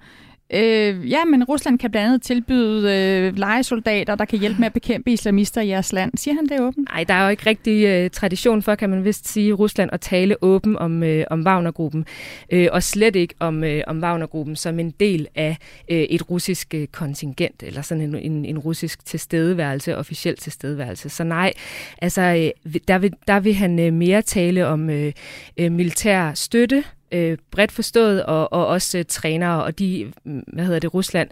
Øh, 0.54 1.12
ja, 1.12 1.26
men 1.26 1.44
Rusland 1.44 1.80
kan 1.80 1.92
blandt 1.92 2.08
andet 2.08 2.22
tilbyde 2.22 2.92
øh, 2.92 3.38
legesoldater, 3.38 4.16
der 4.16 4.26
kan 4.26 4.40
hjælpe 4.40 4.60
med 4.60 4.66
at 4.66 4.74
bekæmpe 4.74 5.12
islamister 5.12 5.62
i 5.62 5.68
jeres 5.68 5.94
land. 5.94 6.12
Siger 6.18 6.36
han 6.36 6.46
det 6.46 6.62
åbent? 6.62 6.90
Nej, 6.92 7.04
der 7.04 7.14
er 7.14 7.24
jo 7.24 7.30
ikke 7.30 7.46
rigtig 7.46 7.86
øh, 7.86 8.10
tradition 8.10 8.62
for, 8.62 8.76
kan 8.76 8.90
man 8.90 9.06
vist 9.06 9.28
sige, 9.28 9.54
Rusland 9.54 9.90
at 9.94 10.02
tale 10.02 10.36
åben 10.44 10.78
om, 10.78 11.04
øh, 11.04 11.26
om 11.30 11.46
Wagner-gruppen, 11.46 12.06
øh, 12.52 12.68
og 12.72 12.84
slet 12.84 13.16
ikke 13.16 13.34
om, 13.40 13.64
øh, 13.64 13.84
om 13.88 14.04
Wagner-gruppen 14.04 14.56
som 14.56 14.80
en 14.80 14.92
del 14.92 15.28
af 15.36 15.58
øh, 15.92 15.98
et 15.98 16.30
russisk 16.30 16.74
øh, 16.74 16.88
kontingent, 16.88 17.64
eller 17.64 17.82
sådan 17.82 18.04
en, 18.04 18.16
en, 18.16 18.46
en 18.46 18.60
russisk 18.60 19.06
tilstedeværelse, 19.06 19.98
officiel 19.98 20.38
tilstedeværelse. 20.38 21.10
Så 21.10 21.24
nej, 21.24 21.54
altså, 22.02 22.22
øh, 22.66 22.80
der, 22.88 22.98
vil, 22.98 23.14
der 23.28 23.40
vil 23.40 23.54
han 23.54 23.80
øh, 23.80 23.94
mere 23.94 24.22
tale 24.22 24.68
om 24.68 24.90
øh, 24.90 25.14
øh 25.58 25.72
militær 25.72 26.34
støtte, 26.34 26.84
øh, 27.12 27.38
bredt 27.52 27.72
forstået, 27.72 28.26
og, 28.26 28.54
og 28.54 28.68
også 28.68 28.98
øh, 28.98 29.06
trænere, 29.08 29.64
og 29.64 29.80
de, 29.80 30.12
mm, 30.24 30.44
hvad 30.54 30.66
hedder 30.66 30.80
det, 30.80 30.94
Rusland, 30.94 31.30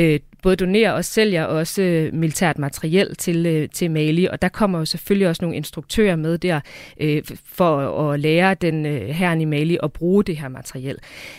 øh, 0.00 0.20
både 0.46 0.56
donerer 0.56 0.92
og 0.92 1.04
sælger 1.04 1.44
også 1.44 1.82
øh, 1.82 2.14
militært 2.14 2.58
materiel 2.58 3.16
til, 3.16 3.46
øh, 3.46 3.68
til 3.68 3.90
Mali, 3.90 4.26
og 4.26 4.42
der 4.42 4.48
kommer 4.48 4.78
jo 4.78 4.84
selvfølgelig 4.84 5.28
også 5.28 5.42
nogle 5.42 5.56
instruktører 5.56 6.16
med 6.16 6.38
der 6.38 6.60
øh, 7.00 7.22
for 7.44 8.00
at 8.10 8.20
lære 8.20 8.54
den 8.54 8.86
øh, 8.86 9.08
herren 9.08 9.40
i 9.40 9.44
Mali 9.44 9.78
at 9.82 9.92
bruge 9.92 10.24
det 10.24 10.36
her 10.36 10.48
materiel. 10.48 10.96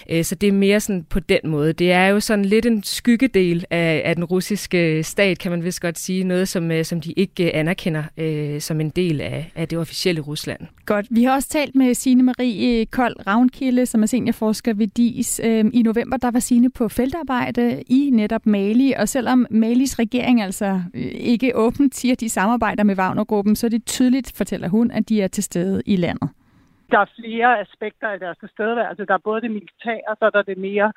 Øh, 0.09 0.23
så 0.23 0.35
det 0.35 0.47
er 0.47 0.53
mere 0.53 0.79
sådan 0.79 1.05
på 1.09 1.19
den 1.19 1.39
måde. 1.43 1.73
Det 1.73 1.91
er 1.91 2.05
jo 2.05 2.19
sådan 2.19 2.45
lidt 2.45 2.65
en 2.65 2.83
skyggedel 2.83 3.65
af, 3.69 4.01
af 4.05 4.15
den 4.15 4.23
russiske 4.23 4.97
øh, 4.97 5.03
stat, 5.03 5.39
kan 5.39 5.51
man 5.51 5.63
vist 5.63 5.81
godt 5.81 5.99
sige, 5.99 6.23
noget 6.23 6.47
som, 6.47 6.71
øh, 6.71 6.85
som 6.85 7.01
de 7.01 7.11
ikke 7.11 7.43
øh, 7.45 7.51
anerkender 7.53 8.03
øh, 8.17 8.61
som 8.61 8.81
en 8.81 8.89
del 8.89 9.21
af, 9.21 9.51
af 9.55 9.67
det 9.67 9.77
officielle 9.77 10.21
Rusland. 10.21 10.59
Godt. 10.85 11.05
Vi 11.09 11.23
har 11.23 11.33
også 11.33 11.49
talt 11.49 11.75
med 11.75 11.93
Signe 11.93 12.23
Marie 12.23 12.81
øh, 12.81 12.85
Kold 12.85 13.27
Ravnkilde, 13.27 13.85
som 13.85 14.03
er 14.03 14.07
seniorforsker 14.07 14.73
ved 14.73 14.87
DIS. 14.87 15.41
Øh, 15.43 15.65
I 15.73 15.81
november 15.81 16.17
der 16.17 16.31
var 16.31 16.39
Signe 16.39 16.69
på 16.69 16.87
feltarbejde 16.87 17.83
i 17.87 18.09
netop 18.13 18.45
Mali, 18.45 18.93
og 18.99 19.07
selvom 19.07 19.45
Malis 19.49 19.99
regering 19.99 20.41
altså 20.41 20.81
øh, 20.93 21.11
ikke 21.33 21.55
åbent 21.55 21.95
siger, 21.95 22.13
at 22.13 22.19
de 22.19 22.29
samarbejder 22.29 22.83
med 22.83 22.97
Wagnergruppen, 22.99 23.55
så 23.55 23.67
er 23.67 23.69
det 23.69 23.85
tydeligt, 23.85 24.33
fortæller 24.37 24.69
hun, 24.69 24.91
at 24.91 25.09
de 25.09 25.21
er 25.21 25.27
til 25.27 25.43
stede 25.43 25.81
i 25.85 25.95
landet. 25.95 26.29
Der 26.91 26.99
er 26.99 27.05
flere 27.19 27.59
aspekter 27.59 28.07
af 28.07 28.19
deres 28.19 28.37
tilstedeværelse. 28.37 29.05
Der 29.05 29.13
er 29.13 29.27
både 29.29 29.41
det 29.41 29.51
militære, 29.51 30.15
så 30.19 30.25
er 30.25 30.29
der 30.29 30.41
det 30.41 30.57
mere, 30.57 30.93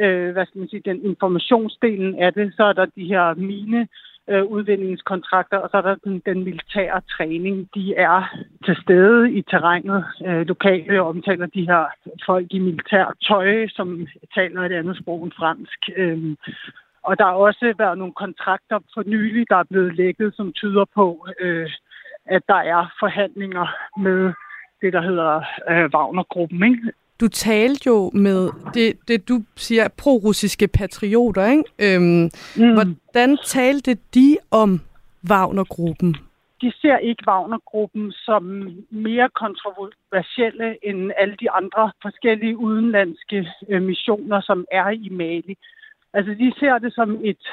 øh, 0.00 0.32
hvad 0.32 0.46
skal 0.46 0.58
man 0.58 0.68
sige, 0.68 0.82
den 0.84 1.04
informationsdelen 1.04 2.18
af 2.18 2.32
det. 2.32 2.54
Så 2.56 2.64
er 2.64 2.72
der 2.72 2.86
de 2.86 3.04
her 3.04 3.34
mine 3.34 3.88
øh, 4.28 4.44
udvindingskontrakter, 4.44 5.58
og 5.58 5.68
så 5.70 5.76
er 5.76 5.82
der 5.82 5.94
den, 6.04 6.22
den 6.26 6.44
militære 6.44 7.00
træning. 7.16 7.68
De 7.74 7.94
er 7.94 8.36
til 8.64 8.76
stede 8.82 9.32
i 9.32 9.42
terrænet. 9.42 10.04
Øh, 10.26 10.46
lokale 10.46 11.02
omtaler 11.02 11.46
de 11.46 11.66
her 11.66 11.84
folk 12.26 12.46
i 12.50 12.58
militær 12.58 13.16
tøj, 13.28 13.68
som 13.68 14.06
taler 14.34 14.62
et 14.62 14.72
andet 14.72 14.96
sprog 14.96 15.24
end 15.24 15.32
fransk. 15.38 15.80
Øh, 15.96 16.36
og 17.02 17.18
der 17.18 17.24
har 17.24 17.32
også 17.32 17.74
været 17.78 17.98
nogle 17.98 18.14
kontrakter 18.14 18.78
for 18.94 19.02
nylig, 19.06 19.46
der 19.50 19.56
er 19.56 19.70
blevet 19.70 19.96
lækket, 19.96 20.34
som 20.36 20.52
tyder 20.52 20.84
på, 20.94 21.26
øh, 21.40 21.70
at 22.26 22.42
der 22.48 22.60
er 22.74 22.92
forhandlinger 23.00 23.66
med 23.98 24.32
det, 24.80 24.92
der 24.92 25.02
hedder 25.02 25.42
øh, 25.70 25.90
Wagner-gruppen. 25.94 26.62
Ikke? 26.64 26.92
Du 27.20 27.28
talte 27.28 27.82
jo 27.86 28.10
med 28.14 28.50
det, 28.74 29.08
det 29.08 29.28
du 29.28 29.42
siger, 29.56 29.88
pro-russiske 29.88 30.68
patrioter. 30.68 31.46
Ikke? 31.46 31.64
Øhm, 31.78 32.30
mm. 32.56 32.74
Hvordan 32.74 33.38
talte 33.44 33.94
de 34.14 34.36
om 34.50 34.80
Wagner-gruppen? 35.30 36.16
de 36.62 36.72
ser 36.80 36.96
ikke 36.98 37.24
Wagner-gruppen 37.26 38.12
som 38.12 38.42
mere 38.90 39.28
kontroversielle 39.28 40.68
end 40.88 41.12
alle 41.16 41.36
de 41.40 41.50
andre 41.50 41.92
forskellige 42.02 42.56
udenlandske 42.56 43.48
øh, 43.68 43.82
missioner, 43.82 44.40
som 44.40 44.64
er 44.72 44.88
i 44.88 45.08
Mali. 45.08 45.54
Altså, 46.14 46.32
de 46.38 46.52
ser 46.58 46.78
det 46.78 46.94
som 46.94 47.20
et 47.24 47.44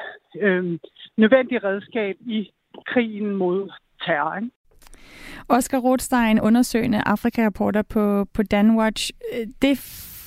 øh, 0.42 0.80
nødvendigt 1.18 1.64
redskab 1.64 2.16
i 2.20 2.52
krigen 2.88 3.36
mod 3.36 3.72
terror. 4.06 4.36
Ikke? 4.36 4.50
Oscar 5.50 5.78
Rothstein, 5.78 6.40
undersøgende 6.40 7.02
Afrika-reporter 7.06 7.82
på, 7.82 8.26
på 8.34 8.44
Danwatch. 8.44 9.12
Det 9.62 9.78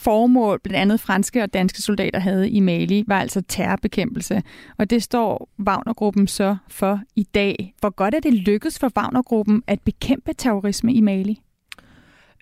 formål, 0.05 0.61
blandt 0.63 0.79
andet 0.79 1.01
franske 1.01 1.43
og 1.43 1.55
danske 1.55 1.83
soldater 1.83 2.19
havde 2.19 2.51
i 2.51 2.61
Mali, 2.61 3.05
var 3.07 3.21
altså 3.21 3.43
terrorbekæmpelse. 3.49 4.43
Og 4.79 4.91
det 4.91 5.03
står 5.03 5.49
Wagnergruppen 5.67 6.27
så 6.27 6.57
for 6.71 7.01
i 7.17 7.23
dag. 7.23 7.75
Hvor 7.81 7.91
godt 7.91 8.15
er 8.15 8.21
det 8.21 8.35
lykkedes 8.35 8.79
for 8.79 8.91
Wagnergruppen 8.97 9.63
at 9.67 9.81
bekæmpe 9.85 10.33
terrorisme 10.33 10.95
i 10.95 11.01
Mali? 11.01 11.41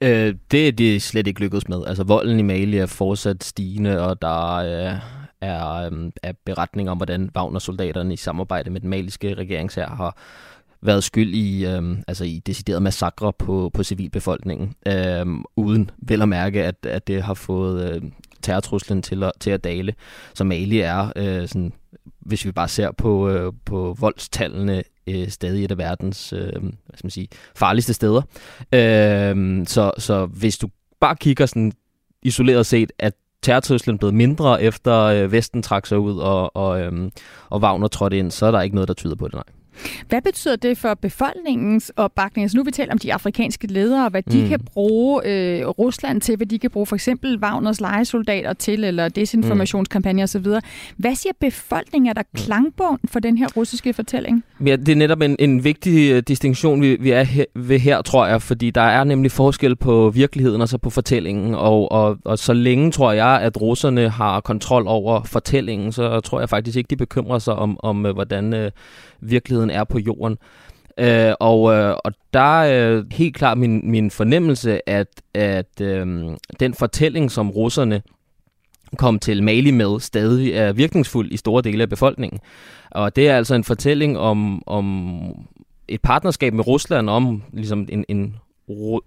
Øh, 0.02 0.35
det 0.50 0.69
er 0.69 0.73
det 0.73 1.02
slet 1.02 1.26
ikke 1.26 1.40
lykkedes 1.40 1.69
med. 1.69 1.85
Altså 1.87 2.05
volden 2.05 2.38
i 2.38 2.43
Mali 2.43 2.78
er 2.78 2.87
fortsat 2.87 3.45
stigende, 3.45 4.09
og 4.09 4.23
der 4.23 4.55
øh, 4.57 5.00
er, 5.40 5.73
øh, 5.73 6.11
er 6.23 6.33
beretninger 6.45 6.90
om, 6.90 6.97
hvordan 6.97 7.31
Wagner-soldaterne 7.37 8.12
i 8.12 8.16
samarbejde 8.16 8.71
med 8.71 8.81
den 8.81 8.90
maliske 8.90 9.35
regeringsherre 9.35 9.97
har 9.97 10.16
været 10.83 11.05
skyld 11.05 11.35
i, 11.35 11.66
øhm, 11.66 12.02
altså 12.09 12.25
i 12.25 12.43
deciderede 12.47 12.81
massakre 12.81 13.33
på, 13.33 13.71
på 13.75 13.83
civilbefolkningen, 13.83 14.75
øhm, 14.87 15.45
uden 15.57 15.90
vel 15.99 16.23
at 16.23 16.28
mærke, 16.28 16.64
at, 16.64 16.87
at 16.87 17.07
det 17.07 17.23
har 17.23 17.35
fået 17.35 17.95
øh, 17.95 18.02
terrortruslen 18.43 19.02
til 19.02 19.23
at, 19.23 19.33
til 19.40 19.50
at 19.50 19.64
dale. 19.64 19.95
Så 20.35 20.45
Mali 20.45 20.81
er, 20.81 21.12
øh, 21.16 21.49
sådan, 21.49 21.73
hvis 22.21 22.45
vi 22.45 22.52
bare 22.52 22.69
ser 22.69 22.93
på, 22.93 23.28
øh, 23.28 23.52
på 23.64 23.97
voldstallene, 24.00 24.83
øh, 25.07 25.28
stadig 25.28 25.64
et 25.64 25.71
af 25.71 25.78
verdens 25.78 26.33
øh, 26.33 26.61
hvad 26.62 26.97
skal 26.97 27.05
man 27.07 27.11
sige, 27.11 27.28
farligste 27.57 27.95
steder. 27.95 28.23
Øh, 28.73 29.66
så, 29.66 29.93
så 29.99 30.26
hvis 30.26 30.59
du 30.59 30.69
bare 31.00 31.16
kigger 31.16 31.47
sådan 31.47 31.73
isoleret 32.23 32.66
set, 32.66 32.93
at 32.99 33.14
terrortruslen 33.43 33.99
blevet 33.99 34.14
mindre 34.14 34.62
efter 34.62 35.02
øh, 35.02 35.33
Vesten 35.33 35.62
trak 35.62 35.87
sig 35.87 35.99
ud 35.99 36.19
og, 36.19 36.57
og, 36.57 36.81
øh, 36.81 37.11
og 37.50 37.61
Wagner 37.61 37.88
trådte 37.88 38.19
ind, 38.19 38.31
så 38.31 38.47
er 38.47 38.50
der 38.50 38.62
ikke 38.62 38.75
noget, 38.75 38.88
der 38.88 38.95
tyder 38.95 39.14
på 39.14 39.28
det, 39.28 39.35
nej. 39.35 39.45
Hvad 40.09 40.23
betyder 40.23 40.57
det 40.57 40.78
for 40.78 40.95
befolkningens 40.95 41.93
opbakning? 41.97 42.45
Altså 42.45 42.57
nu 42.57 42.64
vi 42.64 42.71
taler 42.71 42.93
om 42.93 42.99
de 42.99 43.14
afrikanske 43.14 43.66
ledere, 43.66 44.09
hvad 44.09 44.23
de 44.23 44.43
mm. 44.43 44.49
kan 44.49 44.61
bruge 44.61 45.23
øh, 45.26 45.66
Rusland 45.69 46.21
til, 46.21 46.37
hvad 46.37 46.47
de 46.47 46.59
kan 46.59 46.71
bruge 46.71 46.87
for 46.87 46.97
eksempel 46.97 47.38
Wagners 47.38 47.81
legesoldater 47.81 48.52
til, 48.52 48.85
eller 48.85 49.09
desinformationskampagner 49.09 50.23
osv. 50.23 50.47
Hvad 50.97 51.14
siger 51.14 51.33
befolkningen? 51.40 52.09
Er 52.09 52.12
der 52.12 52.23
mm. 52.33 52.38
klangbånd 52.38 53.00
for 53.09 53.21
den 53.21 53.38
her 53.38 53.49
russiske 53.57 53.93
fortælling? 53.93 54.45
Ja, 54.64 54.76
det 54.76 54.88
er 54.88 54.96
netop 54.96 55.20
en, 55.20 55.36
en 55.38 55.64
vigtig 55.64 56.14
uh, 56.14 56.18
distinktion, 56.28 56.82
vi, 56.82 56.96
vi 57.00 57.10
er 57.10 57.22
her, 57.22 57.44
ved 57.54 57.78
her, 57.78 58.02
tror 58.02 58.26
jeg, 58.26 58.42
fordi 58.42 58.70
der 58.70 58.80
er 58.80 59.04
nemlig 59.04 59.30
forskel 59.30 59.76
på 59.76 60.10
virkeligheden 60.10 60.60
og 60.60 60.68
så 60.68 60.78
på 60.78 60.90
fortællingen, 60.90 61.54
og, 61.54 61.92
og, 61.92 62.18
og 62.25 62.38
så 62.38 62.52
længe 62.52 62.90
tror 62.90 63.12
jeg, 63.12 63.40
at 63.40 63.60
russerne 63.60 64.08
har 64.08 64.40
kontrol 64.40 64.84
over 64.86 65.22
fortællingen, 65.22 65.92
så 65.92 66.20
tror 66.20 66.40
jeg 66.40 66.48
faktisk 66.48 66.76
ikke, 66.76 66.88
de 66.88 66.96
bekymrer 66.96 67.38
sig 67.38 67.54
om, 67.54 67.80
om 67.82 68.06
øh, 68.06 68.14
hvordan 68.14 68.54
øh, 68.54 68.70
virkeligheden 69.20 69.70
er 69.70 69.84
på 69.84 69.98
jorden. 69.98 70.36
Øh, 70.98 71.32
og, 71.40 71.75
øh, 71.75 71.96
og 72.04 72.12
der 72.32 72.62
er 72.62 73.02
helt 73.12 73.36
klart 73.36 73.58
min, 73.58 73.90
min 73.90 74.10
fornemmelse, 74.10 74.88
at, 74.88 75.08
at 75.34 75.80
øh, 75.80 76.06
den 76.60 76.75
fortælling, 76.75 77.30
som 77.30 77.50
russerne 77.50 78.02
kom 78.99 79.19
til 79.19 79.43
Mali 79.43 79.71
med, 79.71 80.00
stadig 80.00 80.52
er 80.52 80.73
virkningsfuld 80.73 81.33
i 81.33 81.37
store 81.37 81.62
dele 81.62 81.83
af 81.83 81.88
befolkningen. 81.88 82.40
Og 82.90 83.16
det 83.16 83.28
er 83.28 83.37
altså 83.37 83.55
en 83.55 83.64
fortælling 83.64 84.19
om, 84.19 84.62
om 84.69 85.21
et 85.88 86.02
partnerskab 86.02 86.55
med 86.55 86.66
Rusland, 86.66 87.11
om 87.11 87.43
ligesom 87.52 87.88
en, 87.88 88.05
en 88.09 88.37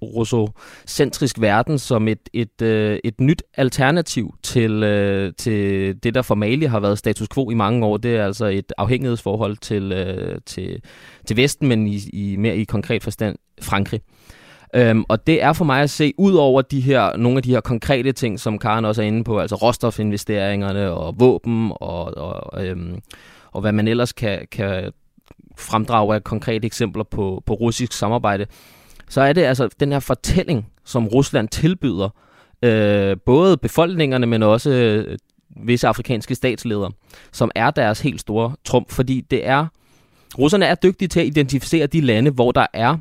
russocentrisk 0.02 1.42
verden 1.42 1.80
som 1.80 2.08
et, 2.08 2.30
et, 2.34 2.62
øh, 2.62 3.00
et 3.04 3.22
nyt 3.22 3.44
alternativ 3.58 4.36
til, 4.44 4.84
øh, 4.84 5.34
til 5.38 5.96
det, 6.04 6.16
der 6.16 6.22
for 6.22 6.36
Mali 6.36 6.66
har 6.66 6.80
været 6.80 6.98
status 6.98 7.28
quo 7.34 7.50
i 7.50 7.54
mange 7.54 7.86
år. 7.86 7.98
Det 7.98 8.16
er 8.16 8.26
altså 8.26 8.46
et 8.46 8.74
afhængighedsforhold 8.78 9.58
til, 9.58 9.92
øh, 9.92 10.42
til, 10.46 10.82
til 11.26 11.38
Vesten, 11.38 11.68
men 11.68 11.88
i, 11.88 12.00
i 12.14 12.36
mere 12.36 12.58
i 12.58 12.64
konkret 12.64 13.04
forstand 13.04 13.36
Frankrig. 13.62 14.02
Øhm, 14.76 15.06
og 15.08 15.28
det 15.28 15.44
er 15.44 15.54
for 15.54 15.66
mig 15.66 15.82
at 15.82 15.90
se, 15.90 16.14
ud 16.18 16.34
over 16.34 16.62
de 16.62 16.82
her, 16.82 17.18
nogle 17.18 17.38
af 17.38 17.44
de 17.44 17.50
her 17.50 17.62
konkrete 17.62 18.12
ting, 18.12 18.40
som 18.40 18.60
Karen 18.60 18.86
også 18.86 19.02
er 19.02 19.06
inde 19.06 19.24
på, 19.24 19.40
altså 19.40 19.56
råstofinvesteringerne 19.56 20.92
og 20.92 21.20
våben 21.20 21.72
og, 21.76 22.18
og, 22.18 22.68
øhm, 22.68 23.00
og 23.52 23.62
hvad 23.62 23.72
man 23.72 23.88
ellers 23.88 24.14
kan, 24.14 24.48
kan 24.52 24.92
fremdrage 25.58 26.16
af 26.16 26.24
konkrete 26.24 26.66
eksempler 26.66 27.04
på, 27.04 27.44
på 27.46 27.54
russisk 27.54 27.94
samarbejde, 27.94 28.46
så 29.10 29.22
er 29.22 29.34
det 29.34 29.42
altså 29.42 29.70
den 29.80 29.92
her 29.92 30.00
fortælling, 30.00 30.68
som 30.86 31.08
Rusland 31.08 31.48
tilbyder 31.48 32.10
øh, 32.64 33.18
både 33.26 33.58
befolkningerne, 33.58 34.26
men 34.26 34.44
også 34.44 34.70
øh, 34.70 35.18
visse 35.66 35.88
afrikanske 35.88 36.36
statsledere, 36.36 36.92
som 37.32 37.52
er 37.56 37.72
deres 37.72 38.02
helt 38.02 38.22
store 38.22 38.56
trump, 38.66 38.92
fordi 38.92 39.22
det 39.22 39.48
er 39.48 39.66
russerne 40.38 40.66
er 40.66 40.76
dygtige 40.76 41.08
til 41.08 41.20
at 41.20 41.26
identificere 41.26 41.88
de 41.88 42.02
lande, 42.02 42.32
hvor 42.32 42.52
der 42.52 42.66
er 42.74 42.98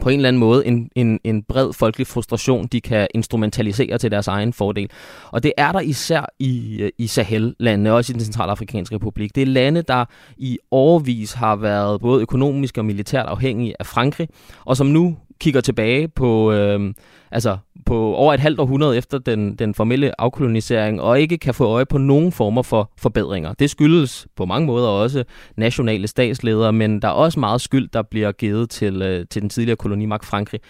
på 0.00 0.08
en 0.08 0.16
eller 0.16 0.28
anden 0.28 0.40
måde 0.40 0.66
en, 0.66 0.90
en, 0.94 1.20
en 1.24 1.42
bred 1.42 1.72
folkelig 1.72 2.06
frustration, 2.06 2.66
de 2.66 2.80
kan 2.80 3.08
instrumentalisere 3.14 3.98
til 3.98 4.10
deres 4.10 4.28
egen 4.28 4.52
fordel. 4.52 4.90
Og 5.30 5.42
det 5.42 5.52
er 5.56 5.72
der 5.72 5.80
især 5.80 6.26
i, 6.38 6.76
øh, 6.80 6.90
i 6.98 7.06
Sahel-landene, 7.06 7.92
også 7.92 8.12
i 8.12 8.14
den 8.14 8.20
centralafrikanske 8.20 8.94
republik. 8.94 9.34
Det 9.34 9.42
er 9.42 9.46
lande, 9.46 9.82
der 9.82 10.04
i 10.36 10.58
årvis 10.70 11.32
har 11.32 11.56
været 11.56 12.00
både 12.00 12.22
økonomisk 12.22 12.78
og 12.78 12.84
militært 12.84 13.26
afhængige 13.26 13.74
af 13.78 13.86
Frankrig, 13.86 14.28
og 14.64 14.76
som 14.76 14.86
nu 14.86 15.16
kigger 15.40 15.60
tilbage 15.60 16.08
på, 16.08 16.52
øh, 16.52 16.94
altså 17.30 17.58
på 17.86 18.14
over 18.14 18.34
et 18.34 18.40
halvt 18.40 18.60
århundrede 18.60 18.96
efter 18.96 19.18
den, 19.18 19.56
den 19.56 19.74
formelle 19.74 20.20
afkolonisering, 20.20 21.00
og 21.00 21.20
ikke 21.20 21.38
kan 21.38 21.54
få 21.54 21.64
øje 21.64 21.86
på 21.86 21.98
nogen 21.98 22.32
former 22.32 22.62
for 22.62 22.90
forbedringer. 22.98 23.52
Det 23.52 23.70
skyldes 23.70 24.26
på 24.36 24.44
mange 24.44 24.66
måder 24.66 24.88
også 24.88 25.24
nationale 25.56 26.06
statsledere, 26.06 26.72
men 26.72 27.02
der 27.02 27.08
er 27.08 27.12
også 27.12 27.40
meget 27.40 27.60
skyld, 27.60 27.88
der 27.92 28.02
bliver 28.02 28.32
givet 28.32 28.70
til, 28.70 29.02
øh, 29.02 29.26
til 29.30 29.42
den 29.42 29.50
tidligere 29.50 29.76
kolonimagt 29.76 30.24
Frankrig 30.24 30.60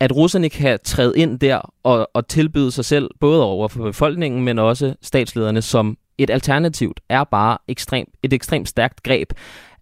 at 0.00 0.16
russerne 0.16 0.48
kan 0.48 0.78
træde 0.84 1.12
ind 1.16 1.38
der 1.38 1.72
og, 1.82 2.10
og 2.14 2.28
tilbyde 2.28 2.70
sig 2.70 2.84
selv, 2.84 3.10
både 3.20 3.44
over 3.44 3.68
for 3.68 3.84
befolkningen, 3.84 4.44
men 4.44 4.58
også 4.58 4.94
statslederne, 5.02 5.62
som 5.62 5.96
et 6.18 6.30
alternativt, 6.30 7.00
er 7.08 7.24
bare 7.24 7.58
ekstrem, 7.68 8.06
et 8.22 8.32
ekstremt 8.32 8.68
stærkt 8.68 9.02
greb 9.02 9.32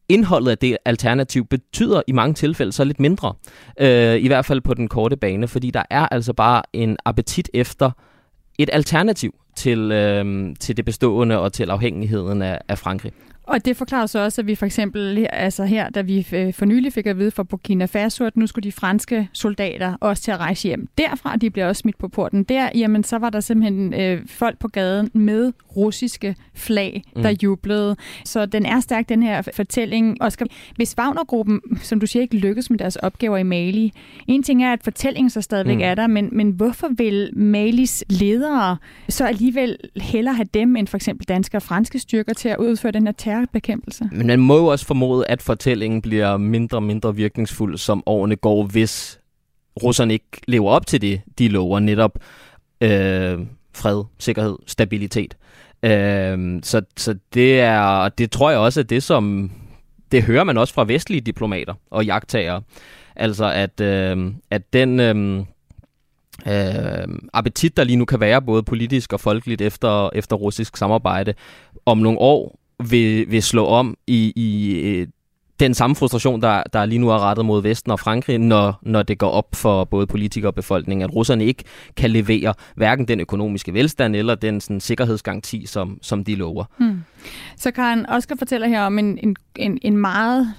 indholdet 0.09 0.51
af 0.51 0.59
det 0.59 0.77
alternativ 0.85 1.47
betyder 1.47 2.03
i 2.07 2.13
mange 2.13 2.35
tilfælde 2.35 2.73
så 2.73 2.85
lidt 2.85 3.01
mindre. 3.01 3.35
Øh, 3.81 4.17
I 4.17 4.27
hvert 4.27 4.45
fald 4.45 4.61
på 4.61 4.75
den 4.75 4.89
korte 4.89 5.17
bane, 5.17 5.49
fordi 5.49 5.71
der 5.71 5.83
er 5.91 6.09
altså 6.09 6.33
bare 6.33 6.63
en 6.73 6.97
appetit 7.05 7.51
efter 7.55 7.91
et 8.59 8.71
alternativ 8.73 9.35
til, 9.57 9.93
øh, 9.93 10.57
til 10.61 10.77
det 10.77 10.85
bestående 10.85 11.39
og 11.39 11.53
til 11.53 11.71
afhængigheden 11.71 12.43
af, 12.43 12.59
af 12.69 12.79
Frankrig. 12.79 13.13
Og 13.47 13.65
det 13.65 13.77
forklarer 13.77 14.07
så 14.07 14.19
også, 14.19 14.41
at 14.41 14.47
vi 14.47 14.55
for 14.55 14.67
eksempel 14.67 15.27
altså 15.33 15.65
her, 15.65 15.91
da 15.91 16.01
vi 16.01 16.27
øh, 16.33 16.53
for 16.53 16.65
nylig 16.65 16.93
fik 16.93 17.07
at 17.07 17.19
vide 17.19 17.31
fra 17.31 17.43
Burkina 17.43 17.85
Faso, 17.85 18.25
at 18.25 18.37
nu 18.37 18.47
skulle 18.47 18.63
de 18.63 18.73
franske 18.73 19.29
soldater 19.33 19.97
også 20.01 20.23
til 20.23 20.31
at 20.31 20.41
rejse 20.41 20.69
hjem 20.69 20.89
derfra, 20.99 21.37
de 21.37 21.51
bliver 21.51 21.69
også 21.69 21.81
smidt 21.81 21.99
på 21.99 22.09
porten 22.09 22.45
der, 22.45 22.69
jamen 22.75 23.05
så 23.05 23.19
var 23.19 23.31
der 23.31 23.41
simpelthen 23.41 23.95
øh, 23.95 24.23
folk 24.27 24.59
på 24.59 24.69
gaden 24.69 25.11
med 25.13 25.53
russiske 25.77 26.37
flag, 26.55 27.03
der 27.15 27.31
mm. 27.31 27.37
jublede. 27.43 27.97
Så 28.25 28.47
den 28.47 28.67
er 28.67 28.81
stærk, 28.81 29.09
den 29.09 29.23
her 29.23 29.43
fortælling. 29.55 30.17
Oscar, 30.21 30.47
hvis 30.77 30.95
Wagner-gruppen, 30.99 31.61
som 31.83 32.01
du 32.01 32.07
siger, 32.07 32.23
ikke 32.23 32.37
lykkes 32.37 32.71
med 32.71 32.79
deres 32.79 32.97
opgaver 32.97 33.37
i 33.37 33.43
Mali, 33.43 33.93
en 34.27 34.43
ting 34.43 34.65
er, 34.65 34.73
at 34.73 34.83
fortællingen 34.85 35.31
så 35.31 35.41
stadigvæk 35.41 35.77
mm. 35.77 35.83
er 35.83 35.95
der, 35.95 36.07
men, 36.07 36.29
men 36.33 36.51
hvorfor 36.51 36.89
vil 36.97 37.31
Malis 37.33 38.05
ledere 38.09 38.77
så 39.09 39.27
alligevel 39.27 39.77
hellere 39.97 40.35
have 40.35 40.49
dem 40.55 40.77
end 40.77 40.87
for 40.87 40.97
eksempel 40.97 41.29
danske 41.29 41.57
og 41.57 41.63
franske 41.63 41.99
styrker 41.99 42.33
til 42.33 42.49
at 42.49 42.57
udføre 42.59 42.93
den 42.93 43.07
her 43.07 43.13
terrorbekæmpelse? 43.35 44.09
Men 44.13 44.27
man 44.27 44.41
må 44.41 44.57
jo 44.59 44.67
også 44.67 44.87
formode, 44.87 45.27
at 45.27 45.43
fortællingen 45.43 46.03
bliver 46.03 46.37
mindre 46.37 46.79
og 46.79 46.83
mindre 46.83 47.15
virkningsfuld, 47.15 47.79
som 47.79 48.03
årene 48.07 48.37
går, 48.37 48.65
hvis 48.65 49.21
russerne 49.83 50.13
ikke 50.13 50.41
lever 50.49 50.71
op 50.71 50.87
til 50.87 51.01
det, 51.01 51.21
de 51.39 51.49
lover 51.49 51.81
netop 51.81 52.19
øh, 52.81 53.39
fred, 53.75 54.05
sikkerhed, 54.19 54.57
stabilitet. 54.67 55.37
Øh, 55.83 56.61
så, 56.63 56.83
så 56.97 57.15
det 57.35 57.61
er, 57.61 58.09
det 58.09 58.31
tror 58.31 58.51
jeg 58.51 58.59
også 58.59 58.81
er 58.81 58.85
det, 58.85 59.03
som 59.03 59.51
det 60.13 60.23
hører 60.23 60.45
man 60.45 60.59
også 60.59 60.75
fra 60.75 60.85
vestlige 60.85 61.21
diplomater 61.21 61.75
og 61.91 62.05
jagttagere. 62.05 62.63
Altså 63.17 63.51
at, 63.51 63.81
øh, 63.81 64.33
at 64.51 64.73
den 64.73 65.01
øh, 65.01 65.39
øh, 66.47 67.09
appetit, 67.33 67.77
der 67.77 67.85
lige 67.85 67.97
nu 67.97 68.05
kan 68.05 68.21
være 68.21 68.43
både 68.43 68.63
politisk 68.63 69.13
og 69.13 69.21
folkeligt 69.21 69.61
efter, 69.61 70.11
efter 70.15 70.37
russisk 70.37 70.77
samarbejde, 70.77 71.35
om 71.87 71.99
nogle 71.99 72.19
år 72.19 72.59
vil, 72.89 73.31
vil 73.31 73.43
slå 73.43 73.67
om 73.67 73.97
i, 74.07 74.33
i 74.37 74.79
øh, 74.81 75.07
den 75.61 75.75
samme 75.75 75.97
frustration, 75.97 76.43
der, 76.43 76.63
der 76.73 76.87
lige 76.87 76.99
nu 76.99 77.11
er 77.11 77.19
rettet 77.19 77.45
mod 77.45 77.63
Vesten 77.63 77.93
og 77.93 78.01
Frankrig, 78.01 78.39
når, 78.39 78.79
når 78.83 79.03
det 79.03 79.19
går 79.19 79.31
op 79.31 79.55
for 79.55 79.85
både 79.85 80.07
politikere 80.07 80.51
og 80.51 80.55
befolkning, 80.55 81.03
at 81.03 81.15
russerne 81.15 81.45
ikke 81.45 81.65
kan 81.97 82.11
levere 82.11 82.55
hverken 82.77 83.09
den 83.09 83.21
økonomiske 83.21 83.75
velstand 83.75 84.17
eller 84.17 84.35
den 84.35 84.61
sådan, 84.61 84.81
sikkerhedsgaranti, 84.81 85.67
som, 85.67 85.99
som 86.03 86.25
de 86.25 86.35
lover. 86.35 86.65
Hmm. 86.79 87.05
Så 87.57 87.71
Karen 87.71 88.07
Oscar 88.07 88.37
fortæller 88.39 88.69
her 88.69 88.83
om 88.83 88.99
en, 88.99 89.19
en, 89.23 89.37
en, 89.57 89.79
en 89.83 89.97
meget 89.97 90.55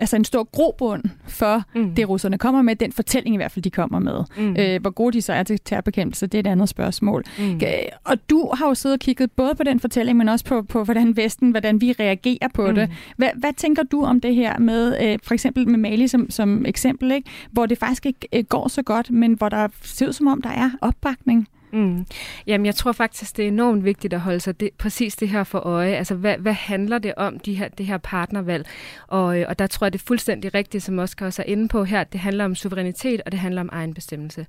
altså 0.00 0.16
en 0.16 0.24
stor 0.24 0.44
grobund 0.52 1.02
for 1.28 1.62
mm. 1.74 1.94
det, 1.94 2.08
russerne 2.08 2.38
kommer 2.38 2.62
med, 2.62 2.76
den 2.76 2.92
fortælling 2.92 3.34
i 3.34 3.36
hvert 3.36 3.52
fald, 3.52 3.62
de 3.62 3.70
kommer 3.70 3.98
med. 3.98 4.24
Mm. 4.36 4.56
Øh, 4.58 4.80
hvor 4.80 4.90
gode 4.90 5.12
de 5.12 5.22
så 5.22 5.32
er 5.32 5.42
til 5.42 5.58
terrorbekæmpelse, 5.64 6.26
det 6.26 6.38
er 6.38 6.40
et 6.40 6.46
andet 6.46 6.68
spørgsmål. 6.68 7.24
Mm. 7.38 7.60
Og 8.04 8.30
du 8.30 8.50
har 8.54 8.68
jo 8.68 8.74
siddet 8.74 8.96
og 8.96 9.00
kigget 9.00 9.32
både 9.32 9.54
på 9.54 9.62
den 9.62 9.80
fortælling, 9.80 10.18
men 10.18 10.28
også 10.28 10.44
på, 10.44 10.62
på 10.62 10.84
hvordan 10.84 11.16
Vesten, 11.16 11.50
hvordan 11.50 11.80
vi 11.80 11.92
reagerer 11.92 12.48
på 12.54 12.66
mm. 12.66 12.74
det. 12.74 12.90
Hvad, 13.16 13.28
hvad 13.36 13.52
tænker 13.52 13.82
du 13.82 14.04
om 14.04 14.20
det 14.20 14.34
her 14.34 14.58
med, 14.58 14.96
øh, 15.02 15.18
for 15.22 15.34
eksempel 15.34 15.68
med 15.68 15.78
Mali 15.78 16.08
som, 16.08 16.30
som 16.30 16.66
eksempel, 16.66 17.12
ikke? 17.12 17.30
hvor 17.50 17.66
det 17.66 17.78
faktisk 17.78 18.06
ikke 18.06 18.28
øh, 18.32 18.44
går 18.44 18.68
så 18.68 18.82
godt, 18.82 19.10
men 19.10 19.32
hvor 19.32 19.48
der 19.48 19.68
ser 19.82 20.08
ud 20.08 20.12
som 20.12 20.26
om, 20.26 20.42
der 20.42 20.50
er 20.50 20.70
opbakning? 20.80 21.48
Mm. 21.72 22.06
Jamen, 22.46 22.66
jeg 22.66 22.74
tror 22.74 22.92
faktisk, 22.92 23.36
det 23.36 23.44
er 23.44 23.48
enormt 23.48 23.84
vigtigt 23.84 24.14
at 24.14 24.20
holde 24.20 24.40
sig 24.40 24.60
det, 24.60 24.70
præcis 24.78 25.16
det 25.16 25.28
her 25.28 25.44
for 25.44 25.58
øje. 25.58 25.94
Altså, 25.94 26.14
hvad, 26.14 26.36
hvad 26.38 26.52
handler 26.52 26.98
det 26.98 27.14
om, 27.16 27.38
de 27.38 27.54
her, 27.54 27.68
det 27.68 27.86
her 27.86 27.98
partnervalg? 27.98 28.66
Og, 29.06 29.40
øh, 29.40 29.46
og 29.48 29.58
der 29.58 29.66
tror 29.66 29.84
jeg, 29.84 29.92
det 29.92 30.00
er 30.00 30.04
fuldstændig 30.06 30.54
rigtigt, 30.54 30.84
som 30.84 30.98
Oscar 30.98 31.26
også 31.26 31.42
er 31.42 31.46
inde 31.46 31.68
på 31.68 31.84
her. 31.84 32.04
Det 32.04 32.20
handler 32.20 32.44
om 32.44 32.54
suverænitet, 32.54 33.20
og 33.26 33.32
det 33.32 33.40
handler 33.40 33.60
om 33.60 33.68
egenbestemmelse. 33.72 34.46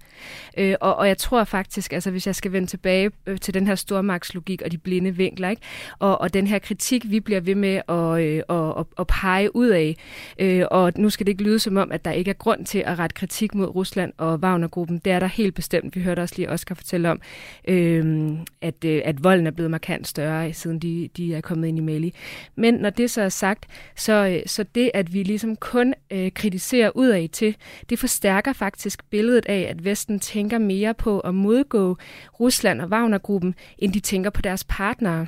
Øh, 0.57 0.75
og, 0.81 0.95
og 0.95 1.07
jeg 1.07 1.17
tror 1.17 1.43
faktisk, 1.43 1.93
altså 1.93 2.11
hvis 2.11 2.27
jeg 2.27 2.35
skal 2.35 2.51
vende 2.51 2.67
tilbage 2.67 3.11
øh, 3.27 3.39
til 3.39 3.53
den 3.53 3.67
her 3.67 3.75
stormagtslogik 3.75 4.61
og 4.61 4.71
de 4.71 4.77
blinde 4.77 5.15
vinkler, 5.15 5.49
ikke? 5.49 5.61
Og, 5.99 6.21
og 6.21 6.33
den 6.33 6.47
her 6.47 6.59
kritik, 6.59 7.11
vi 7.11 7.19
bliver 7.19 7.39
ved 7.39 7.55
med 7.55 7.81
at, 7.89 8.21
øh, 8.21 8.43
at, 8.49 8.79
at, 8.79 8.85
at 8.99 9.07
pege 9.07 9.55
ud 9.55 9.67
af, 9.67 9.95
øh, 10.39 10.63
og 10.71 10.93
nu 10.95 11.09
skal 11.09 11.25
det 11.25 11.31
ikke 11.31 11.43
lyde 11.43 11.59
som 11.59 11.77
om, 11.77 11.91
at 11.91 12.05
der 12.05 12.11
ikke 12.11 12.29
er 12.29 12.35
grund 12.35 12.65
til 12.65 12.79
at 12.79 12.99
rette 12.99 13.13
kritik 13.13 13.55
mod 13.55 13.75
Rusland 13.75 14.13
og 14.17 14.39
Wagner-gruppen. 14.39 15.01
Det 15.05 15.13
er 15.13 15.19
der 15.19 15.27
helt 15.27 15.55
bestemt. 15.55 15.95
Vi 15.95 16.01
hørte 16.01 16.19
også 16.19 16.35
lige 16.37 16.49
Oscar 16.49 16.75
fortælle 16.75 17.10
om, 17.11 17.21
øh, 17.67 18.31
at, 18.61 18.85
øh, 18.85 19.01
at 19.05 19.23
volden 19.23 19.47
er 19.47 19.51
blevet 19.51 19.71
markant 19.71 20.07
større, 20.07 20.53
siden 20.53 20.79
de, 20.79 21.09
de 21.17 21.35
er 21.35 21.41
kommet 21.41 21.67
ind 21.67 21.77
i 21.77 21.81
Mali. 21.81 22.13
Men 22.55 22.73
når 22.73 22.89
det 22.89 23.11
så 23.11 23.21
er 23.21 23.29
sagt, 23.29 23.65
så, 23.95 24.13
øh, 24.27 24.41
så 24.45 24.65
det, 24.75 24.91
at 24.93 25.13
vi 25.13 25.23
ligesom 25.23 25.55
kun 25.55 25.93
øh, 26.11 26.31
kritiserer 26.31 26.91
udad 26.95 27.27
til, 27.27 27.55
det 27.89 27.99
forstærker 27.99 28.53
faktisk 28.53 29.09
billedet 29.09 29.45
af, 29.45 29.67
at 29.69 29.85
Vesten 29.85 30.19
tænker 30.19 30.57
mere 30.57 30.93
på 30.93 31.19
at 31.19 31.35
modgå 31.35 31.97
Rusland 32.39 32.81
og 32.81 32.87
Wagnergruppen, 32.87 33.55
end 33.77 33.93
de 33.93 33.99
tænker 33.99 34.29
på 34.29 34.41
deres 34.41 34.63
partnere. 34.63 35.27